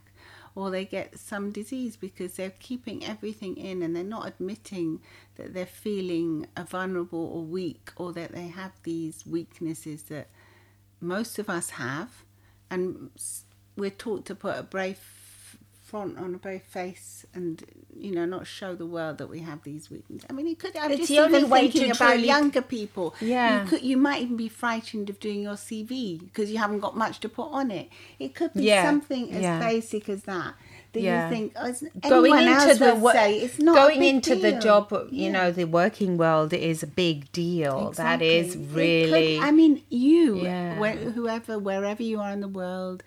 or 0.54 0.70
they 0.70 0.84
get 0.84 1.18
some 1.18 1.52
disease 1.52 1.96
because 1.96 2.34
they're 2.34 2.52
keeping 2.58 3.04
everything 3.04 3.56
in 3.56 3.82
and 3.82 3.94
they're 3.94 4.04
not 4.04 4.26
admitting 4.26 5.00
that 5.36 5.54
they're 5.54 5.66
feeling 5.66 6.46
vulnerable 6.68 7.24
or 7.32 7.42
weak 7.42 7.92
or 7.96 8.12
that 8.12 8.32
they 8.32 8.48
have 8.48 8.72
these 8.82 9.26
weaknesses 9.26 10.02
that 10.04 10.28
most 11.00 11.38
of 11.38 11.48
us 11.48 11.70
have. 11.70 12.24
And 12.70 13.10
we're 13.76 13.90
taught 13.90 14.24
to 14.26 14.34
put 14.34 14.58
a 14.58 14.62
brave 14.62 14.98
front 15.90 16.18
on 16.18 16.34
a 16.34 16.38
brave 16.38 16.62
face 16.62 17.26
and 17.34 17.64
you 18.06 18.12
know 18.16 18.24
not 18.24 18.46
show 18.46 18.70
the 18.82 18.86
world 18.96 19.18
that 19.18 19.28
we 19.34 19.40
have 19.40 19.60
these 19.70 19.90
weaknesses. 19.90 20.26
I 20.30 20.32
mean, 20.32 20.46
it 20.52 20.58
could. 20.58 20.76
I'm 20.76 20.90
It's 20.92 21.00
just 21.00 21.10
the 21.10 21.18
only 21.20 21.38
even 21.38 21.50
way 21.50 21.60
thinking 21.62 21.90
to 21.92 21.96
about 21.98 22.12
truly- 22.12 22.26
younger 22.34 22.62
people. 22.62 23.14
Yeah. 23.20 23.62
you 23.62 23.68
could. 23.68 23.82
You 23.90 23.96
might 23.96 24.22
even 24.22 24.36
be 24.36 24.48
frightened 24.48 25.10
of 25.10 25.18
doing 25.26 25.40
your 25.48 25.54
CV 25.66 26.18
because 26.26 26.50
you 26.52 26.58
haven't 26.58 26.80
got 26.86 26.96
much 26.96 27.20
to 27.20 27.28
put 27.28 27.48
on 27.60 27.70
it. 27.70 27.88
It 28.18 28.34
could 28.34 28.52
be 28.54 28.64
Yeah, 28.64 28.84
something 28.84 29.24
as 29.32 29.42
yeah. 29.42 29.58
basic 29.58 30.08
as 30.08 30.22
that. 30.24 30.54
That 30.92 31.02
Yeah. 31.02 31.28
you 31.28 31.34
think 31.34 31.52
oh, 31.56 31.72
going 32.08 32.34
into 32.34 32.52
else 32.52 32.78
the 32.78 32.94
would 32.94 33.02
wo- 33.02 33.12
say 33.12 33.38
it's 33.44 33.58
not 33.60 33.76
a 33.76 33.80
going 33.80 34.02
into 34.12 34.34
the 34.34 34.52
job 34.68 34.90
you 34.92 35.26
Yeah. 35.26 35.30
know 35.36 35.52
the 35.52 35.64
working 35.80 36.16
world 36.16 36.52
is 36.52 36.82
a 36.82 36.86
big 37.04 37.30
deal 37.30 37.92
that 37.92 38.20
is 38.20 38.54
Exactly. 38.56 38.56
It 38.56 38.66
could- 38.66 38.76
really 38.76 39.38
I 39.38 39.50
mean, 39.52 39.82
you, 39.88 40.26
Yeah. 40.42 40.78
where, 40.80 40.96
whoever, 41.16 41.58
wherever 41.60 42.02
you 42.02 42.18
are 42.24 42.32
in 42.36 42.40
the 42.40 42.48
world, 42.62 43.02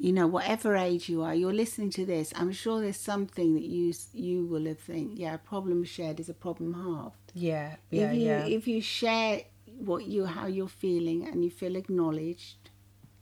you 0.00 0.12
know, 0.12 0.26
whatever 0.26 0.76
age 0.76 1.10
you 1.10 1.22
are, 1.22 1.34
you're 1.34 1.52
listening 1.52 1.90
to 1.90 2.06
this. 2.06 2.32
I'm 2.34 2.52
sure 2.52 2.80
there's 2.80 2.96
something 2.96 3.54
that 3.54 3.64
you 3.64 3.92
you 4.14 4.46
will 4.46 4.66
have 4.66 4.78
think, 4.78 5.18
yeah, 5.18 5.34
a 5.34 5.38
problem 5.38 5.84
shared 5.84 6.18
is 6.20 6.28
a 6.28 6.34
problem 6.34 6.72
halved. 6.74 7.32
yeah 7.34 7.76
yeah 7.90 8.10
if 8.10 8.14
you 8.16 8.26
yeah 8.26 8.44
if 8.58 8.66
you 8.66 8.80
share 8.80 9.42
what 9.88 10.06
you 10.06 10.24
how 10.24 10.46
you're 10.46 10.68
feeling 10.68 11.26
and 11.26 11.44
you 11.44 11.50
feel 11.50 11.76
acknowledged, 11.76 12.70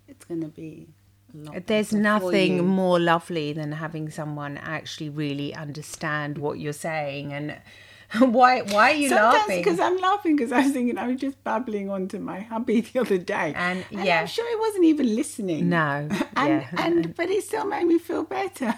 it's 0.06 0.24
going 0.24 0.40
to 0.40 0.48
be. 0.48 0.88
Lot 1.34 1.66
There's 1.66 1.92
nothing 1.92 2.66
more 2.66 2.98
lovely 2.98 3.52
than 3.52 3.72
having 3.72 4.08
someone 4.08 4.56
actually 4.56 5.10
really 5.10 5.54
understand 5.54 6.38
what 6.38 6.58
you're 6.58 6.72
saying 6.72 7.34
and 7.34 7.60
why 8.18 8.62
why 8.62 8.92
are 8.92 8.94
you 8.94 9.08
Sometimes 9.08 9.34
laughing? 9.34 9.58
because 9.62 9.80
I'm 9.80 9.96
laughing 9.98 10.36
because 10.36 10.52
I 10.52 10.62
was 10.62 10.72
thinking 10.72 10.96
I 10.98 11.06
was 11.08 11.20
just 11.20 11.42
babbling 11.44 11.90
on 11.90 12.08
to 12.08 12.18
my 12.18 12.40
hubby 12.40 12.80
the 12.92 13.00
other 13.00 13.18
day, 13.18 13.52
And, 13.54 13.84
yeah. 13.90 14.20
I'm 14.20 14.26
sure 14.26 14.48
he 14.48 14.56
wasn't 14.56 14.84
even 14.84 15.14
listening. 15.14 15.68
No, 15.68 16.08
and 16.36 16.48
yeah. 16.62 16.68
and 16.78 17.14
but 17.14 17.28
it 17.30 17.44
still 17.44 17.66
made 17.66 17.84
me 17.86 17.98
feel 17.98 18.24
better. 18.24 18.74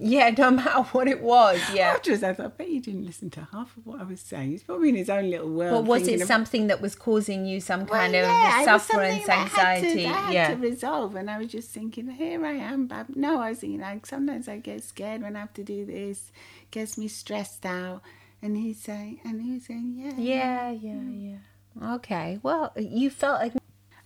Yeah, 0.00 0.30
no 0.38 0.52
matter 0.52 0.82
what 0.92 1.08
it 1.08 1.20
was, 1.22 1.60
yeah. 1.74 1.94
Afterwards, 1.94 2.22
I 2.22 2.32
thought, 2.32 2.46
I 2.46 2.48
bet 2.50 2.68
he 2.68 2.78
didn't 2.78 3.04
listen 3.04 3.30
to 3.30 3.48
half 3.50 3.76
of 3.76 3.84
what 3.84 4.00
I 4.00 4.04
was 4.04 4.20
saying. 4.20 4.50
He's 4.52 4.62
probably 4.62 4.90
in 4.90 4.94
his 4.94 5.10
own 5.10 5.28
little 5.28 5.50
world. 5.50 5.72
But 5.86 5.90
was 5.90 6.06
it 6.06 6.20
of- 6.20 6.28
something 6.28 6.68
that 6.68 6.80
was 6.80 6.94
causing 6.94 7.46
you 7.46 7.60
some 7.60 7.80
Well, 7.84 7.98
kind 7.98 8.14
of 8.14 8.22
yeah, 8.22 8.58
was 8.58 8.64
sufferance, 8.84 9.24
something 9.26 9.30
I 9.34 9.34
had 9.48 9.80
to- 9.80 9.86
anxiety? 9.88 10.06
I 10.06 10.12
had 10.12 10.32
yeah. 10.34 10.48
to 10.50 10.56
resolve, 10.56 11.16
and 11.16 11.28
I 11.28 11.38
was 11.38 11.48
just 11.48 11.70
thinking, 11.70 12.08
here 12.10 12.46
I 12.46 12.52
am. 12.52 12.86
Bab. 12.86 13.08
No, 13.16 13.40
I 13.40 13.48
was 13.50 13.58
thinking, 13.58 13.80
like 13.80 14.06
sometimes 14.06 14.46
I 14.46 14.58
get 14.58 14.84
scared 14.84 15.22
when 15.22 15.34
I 15.34 15.40
have 15.40 15.54
to 15.54 15.64
do 15.64 15.84
this, 15.84 16.30
gets 16.70 16.96
me 16.96 17.08
stressed 17.08 17.66
out. 17.66 18.00
And 18.40 18.56
he's 18.56 18.78
saying, 18.78 19.20
and 19.24 19.42
he's 19.42 19.66
saying, 19.66 19.94
yeah, 19.96 20.12
yeah, 20.16 20.70
yeah, 20.70 21.00
yeah. 21.10 21.94
Okay. 21.94 22.38
Well, 22.42 22.72
you 22.76 23.10
felt 23.10 23.40
like 23.40 23.52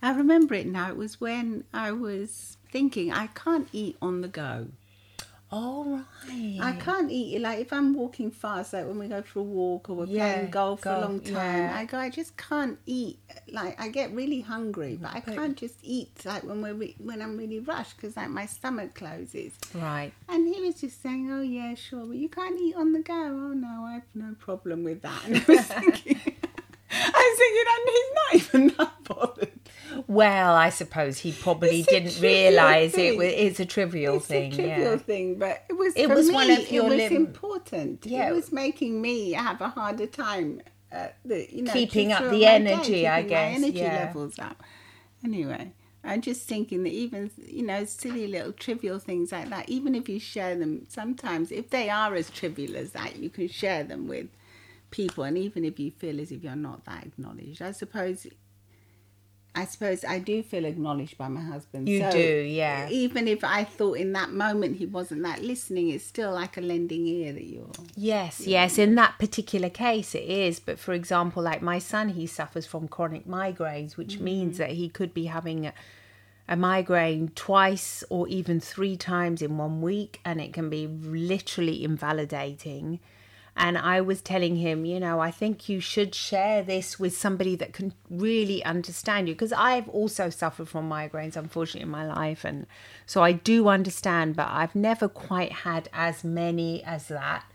I 0.01 0.11
remember 0.13 0.55
it 0.55 0.67
now. 0.67 0.89
It 0.89 0.97
was 0.97 1.21
when 1.21 1.65
I 1.73 1.91
was 1.91 2.57
thinking, 2.71 3.11
I 3.11 3.27
can't 3.27 3.67
eat 3.71 3.95
on 4.01 4.21
the 4.21 4.27
go. 4.27 4.67
All 5.53 5.85
right. 5.85 6.57
I 6.61 6.73
can't 6.79 7.11
eat 7.11 7.35
it. 7.35 7.41
like 7.41 7.59
if 7.59 7.71
I'm 7.73 7.93
walking 7.93 8.31
fast, 8.31 8.73
like 8.73 8.85
when 8.87 8.97
we 8.99 9.07
go 9.07 9.21
for 9.21 9.39
a 9.39 9.43
walk 9.43 9.89
or 9.89 9.95
we're 9.97 10.05
Yeah, 10.07 10.33
playing 10.35 10.51
golf 10.51 10.81
for 10.81 10.89
a 10.89 10.99
long 11.01 11.19
time. 11.19 11.33
yeah. 11.33 11.75
I 11.77 11.85
go, 11.85 11.97
I 11.97 12.09
just 12.09 12.35
can't 12.37 12.77
eat. 12.85 13.19
Like 13.51 13.79
I 13.79 13.89
get 13.89 14.11
really 14.13 14.41
hungry, 14.41 14.97
but 15.01 15.11
I 15.13 15.19
can't 15.19 15.55
just 15.57 15.75
eat 15.83 16.11
like 16.25 16.43
when 16.43 16.61
we're 16.61 16.73
re- 16.73 16.95
when 16.97 17.21
I'm 17.21 17.37
really 17.37 17.59
rushed 17.59 17.97
because 17.97 18.15
like 18.17 18.29
my 18.29 18.45
stomach 18.45 18.95
closes. 18.95 19.53
Right. 19.75 20.11
And 20.29 20.47
he 20.53 20.61
was 20.61 20.81
just 20.81 21.01
saying, 21.03 21.31
"Oh 21.31 21.41
yeah, 21.41 21.75
sure, 21.75 22.05
but 22.05 22.17
you 22.17 22.29
can't 22.29 22.59
eat 22.59 22.75
on 22.75 22.93
the 22.93 22.99
go." 23.01 23.13
Oh 23.13 23.53
no, 23.53 23.83
I 23.85 23.93
have 23.93 24.03
no 24.15 24.35
problem 24.39 24.83
with 24.83 25.01
that. 25.03 25.21
And 25.25 25.35
I 25.47 25.53
was 25.53 25.65
thinking, 25.67 26.19
I 26.91 27.21
was 27.27 27.37
thinking, 27.39 27.67
and 27.75 27.89
he's 27.95 28.11
not 28.15 28.33
even 28.35 28.77
that 28.77 29.03
bothered. 29.03 29.62
Well, 30.07 30.53
I 30.55 30.69
suppose 30.69 31.19
he 31.19 31.31
probably 31.31 31.83
didn't 31.83 32.19
realise 32.21 32.97
it 32.97 33.17
was 33.17 33.27
it's 33.27 33.59
a 33.59 33.65
trivial 33.65 34.17
it's 34.17 34.27
thing. 34.27 34.51
a 34.53 34.55
trivial 34.55 34.91
yeah. 34.91 34.97
thing, 34.97 35.35
but 35.39 35.63
it 35.69 35.73
was 35.73 35.93
It 35.95 36.07
for 36.07 36.15
was 36.15 36.27
me, 36.29 36.33
one 36.33 36.51
of 36.51 36.71
your 36.71 36.85
it 36.85 36.89
was 36.89 36.97
lim- 36.97 37.15
important. 37.15 38.05
Yeah. 38.05 38.29
It 38.29 38.33
was 38.33 38.51
making 38.51 39.01
me 39.01 39.31
have 39.33 39.61
a 39.61 39.69
harder 39.69 40.07
time. 40.07 40.61
Uh, 40.91 41.07
the, 41.25 41.47
you 41.53 41.63
know, 41.63 41.73
Keeping 41.73 42.11
up 42.11 42.29
the 42.29 42.45
energy, 42.45 42.91
day, 43.01 43.07
I 43.07 43.21
guess, 43.23 43.59
My 43.59 43.65
energy 43.65 43.79
yeah. 43.79 44.05
levels 44.05 44.37
up. 44.39 44.63
Anyway, 45.23 45.71
I'm 46.03 46.21
just 46.21 46.47
thinking 46.47 46.83
that 46.83 46.91
even 46.93 47.31
you 47.37 47.63
know 47.63 47.85
silly 47.85 48.27
little 48.27 48.51
trivial 48.53 48.99
things 48.99 49.31
like 49.31 49.49
that, 49.49 49.69
even 49.69 49.95
if 49.95 50.07
you 50.09 50.19
share 50.19 50.55
them, 50.55 50.85
sometimes 50.89 51.51
if 51.51 51.69
they 51.69 51.89
are 51.89 52.13
as 52.15 52.29
trivial 52.29 52.75
as 52.77 52.91
that, 52.91 53.15
you 53.17 53.29
can 53.29 53.47
share 53.47 53.83
them 53.83 54.07
with 54.07 54.27
people, 54.91 55.23
and 55.23 55.37
even 55.37 55.65
if 55.65 55.79
you 55.79 55.91
feel 55.91 56.19
as 56.19 56.31
if 56.31 56.43
you're 56.43 56.55
not 56.55 56.85
that 56.85 57.05
acknowledged, 57.05 57.61
I 57.61 57.71
suppose. 57.71 58.27
I 59.55 59.65
suppose 59.65 60.03
I 60.03 60.17
do 60.17 60.41
feel 60.41 60.65
acknowledged 60.65 61.17
by 61.17 61.27
my 61.27 61.41
husband. 61.41 61.87
You 61.87 61.99
So 61.99 62.11
do, 62.11 62.41
yeah. 62.41 62.89
Even 62.89 63.27
if 63.27 63.43
I 63.43 63.63
thought 63.63 63.97
in 63.97 64.13
that 64.13 64.31
moment 64.31 64.77
he 64.77 64.87
wasn't 64.87 65.21
that 65.23 65.43
listening, 65.43 65.89
it's 65.89 66.03
still 66.03 66.31
like 66.31 66.57
a 66.57 66.61
lending 66.61 67.05
ear 67.05 67.33
that 67.33 67.43
you're. 67.43 67.69
Yes, 67.95 68.47
yes. 68.47 68.79
In 68.79 68.95
that 68.95 69.19
particular 69.19 69.69
case, 69.69 70.15
it 70.15 70.23
is. 70.23 70.59
But 70.59 70.79
for 70.79 70.93
example, 70.93 71.43
like 71.43 71.61
my 71.61 71.77
son, 71.77 72.09
he 72.09 72.25
suffers 72.25 72.65
from 72.65 72.87
chronic 72.87 73.27
migraines, 73.27 73.95
which 73.95 74.17
mm. 74.17 74.21
means 74.21 74.57
that 74.57 74.71
he 74.71 74.89
could 74.89 75.13
be 75.13 75.25
having 75.25 75.67
a, 75.67 75.73
a 76.47 76.55
migraine 76.55 77.29
twice 77.35 78.03
or 78.09 78.27
even 78.29 78.59
three 78.59 78.97
times 78.97 79.43
in 79.43 79.59
one 79.59 79.83
week, 79.83 80.19
and 80.25 80.41
it 80.41 80.51
can 80.51 80.69
be 80.69 80.87
literally 80.87 81.83
invalidating. 81.83 82.99
And 83.55 83.77
I 83.77 84.01
was 84.01 84.21
telling 84.21 84.55
him, 84.55 84.83
you 84.83 84.99
know, 84.99 85.19
I 85.19 85.29
think 85.29 85.69
you 85.69 85.79
should 85.79 86.15
share 86.15 86.63
this 86.63 86.99
with 86.99 87.15
somebody 87.15 87.55
that 87.57 87.71
can 87.71 87.93
really 88.09 88.65
understand 88.65 89.27
you. 89.27 89.35
Because 89.35 89.53
I've 89.53 89.87
also 89.89 90.29
suffered 90.31 90.67
from 90.67 90.89
migraines, 90.89 91.35
unfortunately, 91.35 91.83
in 91.83 91.89
my 91.89 92.05
life. 92.05 92.43
And 92.43 92.65
so 93.05 93.21
I 93.21 93.31
do 93.31 93.67
understand, 93.67 94.35
but 94.35 94.47
I've 94.49 94.73
never 94.75 95.07
quite 95.07 95.51
had 95.51 95.87
as 95.93 96.23
many 96.23 96.83
as 96.83 97.09
that. 97.09 97.45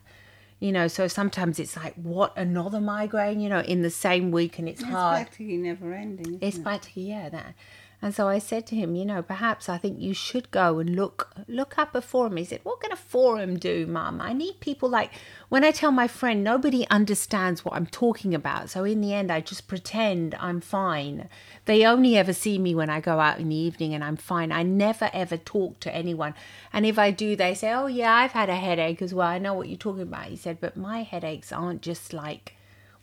You 0.60 0.72
know, 0.72 0.88
so 0.88 1.06
sometimes 1.08 1.58
it's 1.58 1.76
like, 1.76 1.94
what, 1.94 2.36
another 2.36 2.80
migraine, 2.80 3.40
you 3.40 3.48
know, 3.48 3.60
in 3.60 3.82
the 3.82 3.90
same 3.90 4.30
week, 4.32 4.58
and 4.58 4.68
it's 4.68 4.80
It's 4.80 4.90
hard. 4.90 5.20
It's 5.22 5.28
practically 5.30 5.56
never 5.56 5.92
ending. 5.92 6.26
isn't 6.26 6.42
It's 6.42 6.56
it? 6.58 6.62
practically 6.62 7.02
yeah 7.10 7.28
that. 7.28 7.54
And 8.00 8.14
so 8.14 8.28
I 8.28 8.38
said 8.38 8.64
to 8.68 8.76
him, 8.76 8.94
you 8.94 9.04
know, 9.04 9.22
perhaps 9.22 9.68
I 9.68 9.76
think 9.76 10.00
you 10.00 10.14
should 10.14 10.52
go 10.52 10.78
and 10.78 10.94
look 10.94 11.34
look 11.48 11.76
up 11.76 11.96
a 11.96 12.00
forum. 12.00 12.36
He 12.36 12.44
said, 12.44 12.60
"What 12.62 12.80
can 12.80 12.92
a 12.92 12.96
forum 12.96 13.58
do, 13.58 13.86
Mum? 13.86 14.20
I 14.20 14.32
need 14.32 14.60
people 14.60 14.88
like 14.88 15.10
when 15.48 15.64
I 15.64 15.72
tell 15.72 15.90
my 15.90 16.06
friend, 16.06 16.44
nobody 16.44 16.86
understands 16.90 17.64
what 17.64 17.74
I'm 17.74 17.86
talking 17.86 18.34
about. 18.34 18.70
So 18.70 18.84
in 18.84 19.00
the 19.00 19.12
end, 19.12 19.32
I 19.32 19.40
just 19.40 19.66
pretend 19.66 20.36
I'm 20.38 20.60
fine. 20.60 21.28
They 21.64 21.84
only 21.84 22.16
ever 22.16 22.32
see 22.32 22.56
me 22.56 22.72
when 22.72 22.88
I 22.88 23.00
go 23.00 23.18
out 23.18 23.40
in 23.40 23.48
the 23.48 23.56
evening, 23.56 23.94
and 23.94 24.04
I'm 24.04 24.16
fine. 24.16 24.52
I 24.52 24.62
never 24.62 25.10
ever 25.12 25.36
talk 25.36 25.80
to 25.80 25.94
anyone. 25.94 26.34
And 26.72 26.86
if 26.86 27.00
I 27.00 27.10
do, 27.10 27.34
they 27.34 27.52
say, 27.54 27.72
"Oh 27.72 27.88
yeah, 27.88 28.14
I've 28.14 28.32
had 28.32 28.48
a 28.48 28.56
headache 28.56 29.02
as 29.02 29.12
well. 29.12 29.26
I 29.26 29.38
know 29.38 29.54
what 29.54 29.68
you're 29.68 29.76
talking 29.76 30.02
about." 30.02 30.26
He 30.26 30.36
said, 30.36 30.60
"But 30.60 30.76
my 30.76 31.02
headaches 31.02 31.52
aren't 31.52 31.82
just 31.82 32.12
like." 32.12 32.54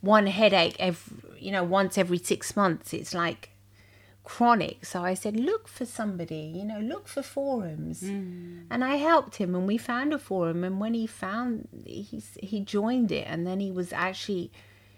one 0.01 0.27
headache 0.27 0.75
every 0.77 1.17
you 1.39 1.51
know 1.51 1.63
once 1.63 1.97
every 1.97 2.17
six 2.17 2.55
months 2.55 2.93
it's 2.93 3.13
like 3.13 3.49
chronic. 4.25 4.83
So 4.85 5.03
i 5.03 5.13
said 5.13 5.39
look 5.39 5.67
for 5.67 5.85
somebody 5.85 6.51
you 6.55 6.65
know 6.65 6.79
look 6.79 7.07
for 7.07 7.21
forums. 7.21 8.01
And 8.69 8.83
i 8.83 8.95
helped 8.95 9.35
him 9.37 9.55
and 9.55 9.65
we 9.67 9.77
found 9.77 10.13
a 10.13 10.19
forum 10.19 10.63
and 10.63 10.79
when 10.79 10.93
he 10.93 11.07
found 11.07 11.69
he, 11.85 12.21
he 12.41 12.59
joined 12.59 13.11
it 13.11 13.25
and 13.27 13.47
then 13.47 13.59
he 13.59 13.71
was 13.71 13.93
actually 13.93 14.51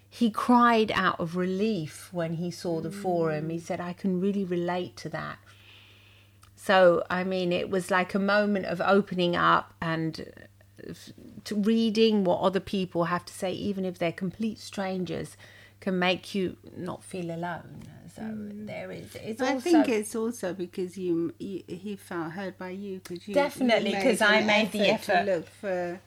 he 0.10 0.32
cried 0.32 0.92
out 0.94 1.20
of 1.20 1.36
relief 1.36 2.10
when 2.14 2.36
he 2.36 2.50
saw 2.50 2.80
the 2.80 2.92
forum. 2.92 3.50
He 3.50 3.60
said 3.60 3.80
i 3.82 3.94
can 3.94 4.20
really 4.22 4.46
relate 4.46 4.96
to 4.98 5.10
that. 5.10 5.38
So 6.56 7.04
i 7.10 7.24
mean 7.24 7.52
it 7.52 7.70
was 7.70 7.92
like 7.92 8.16
a 8.16 8.20
moment 8.20 8.66
of 8.66 8.82
opening 8.82 9.36
up 9.36 9.74
and 9.82 10.12
uh, 10.90 10.94
to 11.44 11.56
reading 11.56 12.24
what 12.24 12.40
other 12.40 12.60
people 12.60 13.06
have 13.06 13.26
to 13.26 13.34
say 13.34 13.52
even 13.52 13.84
if 13.84 14.00
they're 14.00 14.12
complete 14.12 14.60
strangers 14.60 15.36
can 15.80 16.00
make 16.00 16.34
you 16.34 16.58
not 16.76 17.04
feel 17.04 17.30
alone 17.30 17.84
so 18.18 18.24
mm. 18.24 18.66
there 18.66 18.92
is 18.92 19.16
it's 19.16 19.42
I 19.42 19.54
also 19.54 19.60
think 19.60 19.90
it's 19.90 20.16
also 20.16 20.54
because 20.54 20.98
you, 20.98 21.34
you 21.38 21.64
he 21.68 21.96
felt 21.96 22.32
heard 22.32 22.58
by 22.58 22.70
you 22.70 23.00
because 23.04 23.28
you 23.28 23.36
Definitely, 23.36 23.92
because 23.94 24.22
I 24.22 24.42
made 24.42 24.72
the 24.72 24.90
effort. 24.90 25.24
to 25.24 25.24
look 25.24 25.48
for 25.50 26.00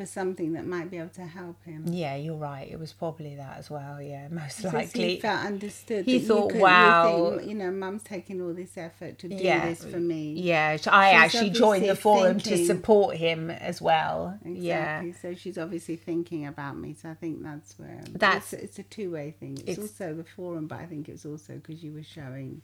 for 0.00 0.06
something 0.06 0.54
that 0.54 0.64
might 0.66 0.90
be 0.90 0.96
able 0.96 1.10
to 1.10 1.26
help 1.26 1.62
him. 1.64 1.84
yeah 1.86 2.16
you're 2.16 2.34
right 2.34 2.70
it 2.70 2.78
was 2.78 2.90
probably 2.90 3.34
that 3.36 3.58
as 3.58 3.68
well 3.68 4.00
yeah 4.00 4.28
most 4.30 4.64
likely 4.64 5.16
he 5.16 5.20
felt 5.20 5.44
understood. 5.44 6.06
He 6.06 6.20
thought, 6.20 6.48
could- 6.48 6.56
you 6.56 6.62
"Wow." 6.62 7.34
think, 7.36 7.50
you 7.50 7.54
know, 7.54 7.70
Mum's 7.70 8.02
taking 8.02 8.40
all 8.40 8.54
this 8.54 8.78
effort 8.78 9.18
to 9.18 9.28
do 9.28 9.34
Yeah. 9.34 9.68
this 9.68 9.84
for 9.84 10.00
me. 10.00 10.32
yeah 10.34 10.76
so 10.76 10.90
i 10.90 11.10
She's 11.12 11.20
actually 11.34 11.50
joined 11.50 11.84
the 11.86 11.96
forum 11.96 12.38
to 12.40 12.64
support 12.64 13.16
him 13.16 13.50
as 13.50 13.82
well 13.82 14.38
yeah 14.46 15.02
Exactly. 15.02 15.12
So 15.34 15.38
she's 15.38 15.58
obviously 15.58 15.96
thinking 15.96 16.46
about 16.46 16.78
me. 16.78 16.94
So 16.94 17.10
I 17.10 17.14
think 17.14 17.42
that's 17.42 17.78
where 17.78 18.00
That's- 18.12 18.54
it's, 18.54 18.62
it's 18.64 18.78
a 18.78 18.82
two 18.84 19.10
way 19.10 19.34
thing. 19.38 19.54
It's, 19.58 19.62
It's- 19.76 19.78
also 19.80 20.14
the 20.14 20.24
forum, 20.24 20.66
but 20.66 20.78
I 20.78 20.86
think 20.86 21.08
it's 21.10 21.26
also 21.26 21.54
because 21.56 21.82
you 21.84 21.92
were 21.92 22.02
showing 22.02 22.62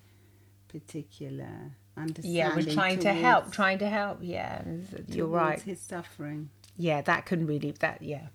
particular 0.68 1.72
understanding. 1.96 2.32
Yeah, 2.34 2.54
we're 2.56 2.72
trying 2.72 2.98
to 3.00 3.12
help, 3.12 3.52
trying 3.52 3.78
to 3.78 3.88
help. 3.88 4.18
Yeah, 4.22 4.62
you're 5.08 5.26
right. 5.26 5.60
His 5.60 5.80
suffering. 5.80 6.50
Yeah, 6.76 7.00
that 7.02 7.26
can 7.26 7.46
really 7.46 7.72
that 7.72 8.02
yeah. 8.02 8.26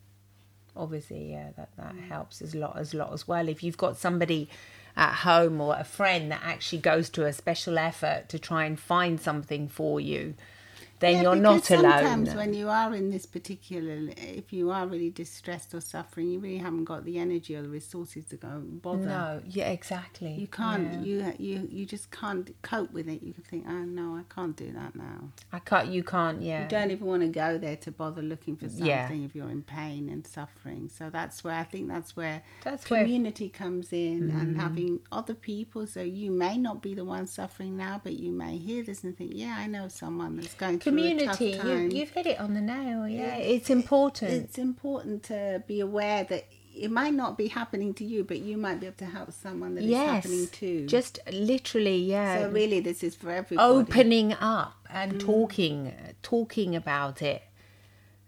Obviously, 0.76 1.32
yeah, 1.32 1.50
that 1.58 1.70
that 1.78 1.96
mm. 1.96 2.08
helps 2.08 2.42
as 2.42 2.56
lot 2.56 2.78
as 2.78 2.94
lot 2.94 3.14
as 3.14 3.28
well. 3.28 3.48
If 3.48 3.64
you've 3.64 3.78
got 3.78 3.98
somebody 3.98 4.50
at 4.96 5.16
home 5.16 5.62
or 5.62 5.76
a 5.78 5.84
friend 5.84 6.32
that 6.32 6.42
actually 6.44 6.80
goes 6.80 7.10
to 7.10 7.26
a 7.26 7.34
special 7.34 7.78
effort 7.78 8.30
to 8.30 8.40
try 8.40 8.66
and 8.66 8.80
find 8.80 9.20
something 9.20 9.68
for 9.68 10.00
you, 10.00 10.34
then 11.02 11.16
Yeah, 11.16 11.22
you're 11.24 11.36
not 11.36 11.56
because 11.64 11.80
alone. 11.80 11.92
Sometimes 11.92 12.36
when 12.36 12.54
you 12.54 12.70
are 12.70 12.94
in 12.96 13.10
this 13.10 13.26
particular, 13.26 13.98
if 14.18 14.54
you 14.54 14.72
are 14.72 14.88
really 14.88 15.10
distressed 15.10 15.74
or 15.74 15.82
suffering, 15.82 16.30
you 16.32 16.40
really 16.40 16.58
haven't 16.60 16.86
got 16.86 17.04
the 17.04 17.18
energy 17.18 17.56
or 17.56 17.64
the 17.64 17.70
resources 17.70 18.24
to 18.26 18.38
go 18.38 18.48
and 18.48 18.82
bother. 18.82 19.06
no, 19.06 19.42
yeah, 19.48 19.70
exactly. 19.70 20.34
You 20.34 20.48
can't. 20.48 20.94
Yeah. 20.94 21.02
You 21.02 21.34
you 21.48 21.68
you 21.70 21.86
just 21.86 22.12
can't 22.12 22.50
cope 22.62 22.92
with 22.94 23.08
it. 23.10 23.22
You 23.24 23.34
can 23.34 23.44
think, 23.44 23.66
oh 23.68 23.84
no, 24.00 24.16
I 24.16 24.24
can't 24.34 24.56
do 24.56 24.72
that 24.72 24.96
now. 24.96 25.20
I 25.52 25.60
can't. 25.60 25.88
You 25.90 26.04
can't. 26.04 26.42
Yeah. 26.42 26.64
You 26.64 26.70
don't 26.70 26.92
even 26.92 27.08
want 27.08 27.24
to 27.24 27.28
go 27.30 27.58
there 27.58 27.76
to 27.78 27.92
bother 27.92 28.22
looking 28.22 28.56
for 28.56 28.70
something 28.70 28.86
Yeah. 28.86 29.12
if 29.28 29.36
you're 29.36 29.50
in 29.50 29.64
pain 29.64 30.08
and 30.10 30.26
suffering. 30.26 30.90
So 30.98 31.10
that's 31.10 31.44
where 31.44 31.56
I 31.56 31.64
think 31.64 31.88
that's 31.90 32.16
where 32.16 32.44
That's 32.64 32.90
where- 32.90 33.02
Mm. 33.02 33.06
community 33.06 33.50
comes 33.50 33.92
in 33.92 34.30
and 34.40 34.56
having 34.62 35.00
other 35.12 35.34
people. 35.34 35.88
So 35.88 36.02
you 36.02 36.30
may 36.32 36.58
not 36.58 36.82
be 36.82 36.94
the 36.94 37.04
one 37.04 37.26
suffering 37.26 37.76
now, 37.78 38.00
but 38.04 38.14
you 38.14 38.32
may 38.32 38.58
hear 38.58 38.84
this 38.84 39.04
and 39.04 39.18
think, 39.18 39.32
yeah, 39.34 39.56
I 39.58 39.66
know 39.68 39.88
someone 39.88 40.36
that's 40.38 40.54
going 40.54 40.78
through 40.80 40.91
Community. 40.92 41.52
You, 41.64 41.78
you've 42.00 42.10
hit 42.12 42.26
it 42.28 42.40
on 42.40 42.54
the 42.54 42.62
nail. 42.62 43.08
Yeah, 43.08 43.38
Yeah. 43.38 43.56
it's 43.56 43.70
important. 43.70 44.32
it's 44.32 44.58
important 44.58 45.24
to 45.24 45.64
be 45.68 45.80
aware 45.80 46.24
that 46.26 46.46
it 46.74 46.90
might 46.90 47.14
not 47.14 47.38
be 47.38 47.48
happening 47.48 47.94
to 47.96 48.06
you, 48.06 48.24
but 48.24 48.40
you 48.40 48.56
might 48.58 48.80
be 48.80 48.88
able 48.88 48.96
to 48.98 49.06
help 49.06 49.32
someone 49.34 49.76
that 49.76 49.82
it's 49.82 49.90
yes. 49.90 50.24
happening 50.24 50.48
to. 50.48 50.86
Just 50.88 51.20
literally, 51.32 51.98
yeah. 51.98 52.40
so 52.44 52.50
really, 52.50 52.80
this 52.80 53.04
is 53.04 53.14
for 53.16 53.30
everybody. 53.32 53.68
opening 53.80 54.34
up 54.34 54.88
and 54.90 55.14
Mm. 55.14 55.20
talking 55.20 55.94
talking 56.24 56.76
about 56.76 57.22
it 57.22 57.44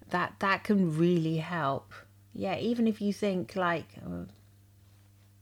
that 0.10 0.34
that 0.40 0.64
can 0.64 0.98
really 0.98 1.38
help 1.38 1.92
yeah 2.34 2.56
even 2.58 2.88
if 2.88 3.02
you 3.02 3.12
think 3.12 3.56
like 3.56 3.88
oh, 4.08 4.26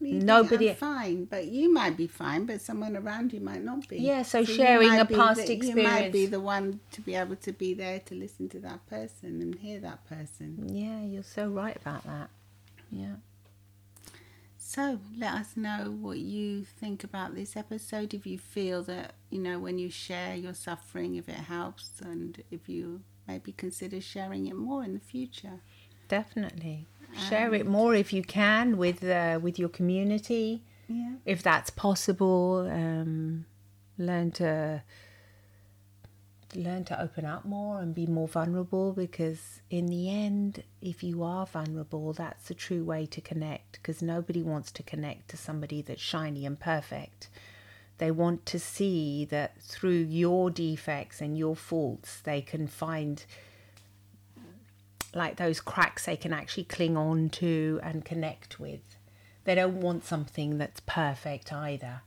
You 0.02 0.14
think, 0.14 0.24
nobody- 0.24 0.70
"I'm 0.72 0.76
fine, 0.76 1.26
but 1.26 1.48
you 1.48 1.72
might 1.72 1.96
be 1.96 2.08
fine, 2.08 2.46
but 2.46 2.60
someone 2.62 2.98
around 2.98 3.34
you 3.34 3.40
might 3.40 3.64
not 3.64 3.88
be. 3.88 3.98
Yeah, 3.98 4.24
so 4.24 4.40
you 4.40 4.46
sharing 4.46 5.00
a 5.00 5.06
past 5.06 5.46
the, 5.46 5.56
You 5.56 5.76
might 5.76 6.12
be 6.12 6.26
the 6.26 6.40
one 6.40 6.80
to 6.92 7.02
be 7.02 7.14
able 7.16 7.36
to 7.38 7.52
be 7.54 7.74
there 7.74 8.00
to 8.00 8.16
listen 8.16 8.50
to 8.50 8.60
that 8.60 8.86
person 8.88 9.42
and 9.42 9.56
hear 9.56 9.80
that 9.80 10.06
person. 10.08 10.68
yeah 10.74 11.02
you're 11.02 11.24
so 11.24 11.48
right 11.50 11.78
about 11.78 12.04
that 12.06 12.30
yeah 12.90 13.16
So 14.58 15.00
let 15.18 15.34
us 15.34 15.58
know 15.58 15.98
what 16.00 16.20
you 16.20 16.64
think 16.64 17.04
about 17.04 17.36
this 17.36 17.58
episode. 17.58 18.14
If 18.14 18.26
you 18.26 18.38
feel 18.40 18.84
that 18.84 19.16
you 19.30 19.40
know 19.40 19.60
when 19.60 19.78
you 19.80 19.90
share 19.90 20.36
your 20.36 20.54
suffering, 20.54 21.16
if 21.16 21.28
it 21.28 21.36
helps, 21.36 22.00
and 22.02 22.42
if 22.52 22.70
you 22.70 23.02
maybe 23.28 23.52
consider 23.52 24.00
sharing 24.02 24.48
it 24.48 24.56
more 24.56 24.84
in 24.84 24.94
the 24.94 25.00
future. 25.00 25.60
definitely 26.08 26.88
share 27.30 27.54
it 27.54 27.66
more 27.68 27.94
if 27.96 28.12
you 28.14 28.24
can 28.24 28.78
with 28.78 29.04
uh, 29.04 29.40
with 29.42 29.58
your 29.60 29.70
community 29.70 30.64
Yeah. 30.88 31.14
if 31.26 31.42
that's 31.44 31.70
possible 31.70 32.68
um, 32.72 33.46
learn 33.98 34.32
to 34.32 34.84
learn 36.54 36.84
to 36.84 37.02
open 37.02 37.24
up 37.26 37.46
more 37.46 37.80
and 37.80 37.96
be 37.96 38.06
more 38.06 38.28
vulnerable 38.28 38.92
because 38.92 39.62
in 39.70 39.86
the 39.88 40.10
end 40.10 40.64
if 40.82 41.02
you 41.02 41.24
are 41.24 41.46
vulnerable 41.46 42.12
that's 42.12 42.48
the 42.50 42.54
true 42.54 42.84
way 42.84 43.06
to 43.06 43.22
connect 43.22 43.74
because 43.74 44.02
nobody 44.02 44.44
wants 44.44 44.70
to 44.74 44.84
connect 44.84 45.30
to 45.30 45.38
somebody 45.38 45.82
that's 45.82 46.02
shiny 46.02 46.46
and 46.46 46.60
perfect 46.60 47.30
they 48.00 48.12
want 48.12 48.46
to 48.46 48.60
see 48.60 49.24
that 49.26 49.62
through 49.62 50.00
your 50.10 50.50
defects 50.50 51.22
and 51.22 51.38
your 51.38 51.56
faults 51.56 52.20
they 52.22 52.42
can 52.42 52.68
find 52.68 53.24
like 55.14 55.36
those 55.38 55.60
cracks 55.60 56.06
they 56.06 56.16
can 56.16 56.34
actually 56.34 56.64
cling 56.64 56.96
on 56.96 57.30
to 57.30 57.80
and 57.84 58.06
connect 58.06 58.60
with 58.60 58.82
they 59.44 59.56
don't 59.56 59.82
want 59.82 60.06
something 60.06 60.58
that's 60.58 60.82
perfect 60.82 61.52
either. 61.52 62.02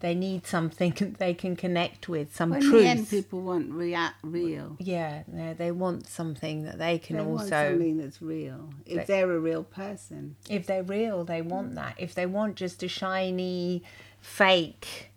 They 0.00 0.14
need 0.14 0.46
something 0.46 1.16
they 1.18 1.34
can 1.34 1.56
connect 1.56 2.08
with, 2.08 2.34
some 2.36 2.50
Well, 2.50 2.60
truth. 2.60 2.84
in 2.84 3.06
people 3.06 3.40
want 3.40 3.72
rea- 3.72 4.10
real. 4.22 4.76
yeah, 4.78 5.22
no, 5.26 5.54
they 5.54 5.70
want 5.70 6.06
something 6.06 6.64
that 6.64 6.78
they 6.78 6.98
can 6.98 7.16
They 7.16 7.22
want 7.22 7.40
also, 7.42 7.70
something 7.70 7.98
that's 7.98 8.20
real. 8.20 8.70
If 8.84 9.06
They- 9.06 9.14
they're 9.14 9.32
a 9.32 9.40
real 9.40 9.64
person. 9.64 10.36
if 10.48 10.66
they're 10.66 10.82
real, 10.82 11.24
they 11.24 11.42
want 11.42 11.68
hmm. 11.70 11.74
that. 11.76 11.94
If 11.98 12.14
they 12.14 12.26
want 12.26 12.56
just 12.56 12.82
a 12.82 12.88
shiny, 12.88 13.82
fake 14.20 15.10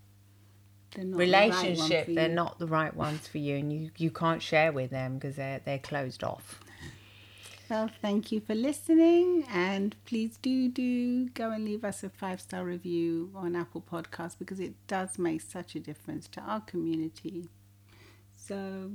not 0.97 1.05
the 1.05 1.07
right 1.11 1.17
relationship, 1.19 2.07
they're 2.07 2.29
you. 2.29 2.35
not 2.35 2.57
the 2.57 2.67
right 2.67 2.95
ones 2.95 3.27
for 3.27 3.37
you, 3.37 3.57
and 3.57 3.71
you, 3.71 3.91
you 3.97 4.09
can't 4.09 4.41
share 4.41 4.71
with 4.71 4.89
them 4.89 5.15
because 5.15 5.35
they're 5.35 5.59
they're 5.63 5.77
closed 5.77 6.23
off. 6.23 6.61
Well, 7.69 7.89
thank 8.01 8.31
you 8.31 8.39
for 8.41 8.55
listening, 8.55 9.45
and 9.51 9.95
please 10.05 10.37
do 10.41 10.69
do 10.69 11.29
go 11.29 11.51
and 11.51 11.63
leave 11.65 11.85
us 11.85 12.03
a 12.03 12.09
five 12.09 12.41
star 12.41 12.65
review 12.65 13.31
on 13.35 13.55
Apple 13.55 13.81
Podcasts 13.81 14.35
because 14.39 14.59
it 14.59 14.73
does 14.87 15.19
make 15.19 15.41
such 15.41 15.75
a 15.75 15.79
difference 15.79 16.27
to 16.29 16.41
our 16.41 16.61
community. 16.61 17.47
So, 18.35 18.93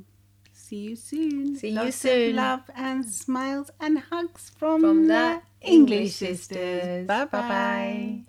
see 0.52 0.78
you 0.88 0.96
soon. 0.96 1.56
See 1.56 1.68
you 1.68 1.74
Lots 1.76 2.04
of 2.04 2.10
soon. 2.10 2.36
love 2.36 2.62
and 2.74 3.06
smiles 3.06 3.70
and 3.80 3.98
hugs 4.00 4.50
from, 4.58 4.80
From 4.80 5.06
the 5.06 5.40
the 5.60 5.68
English 5.68 6.10
English 6.10 6.12
sisters. 6.16 7.06
sisters. 7.06 7.06
Bye 7.06 7.24
bye. 7.26 8.24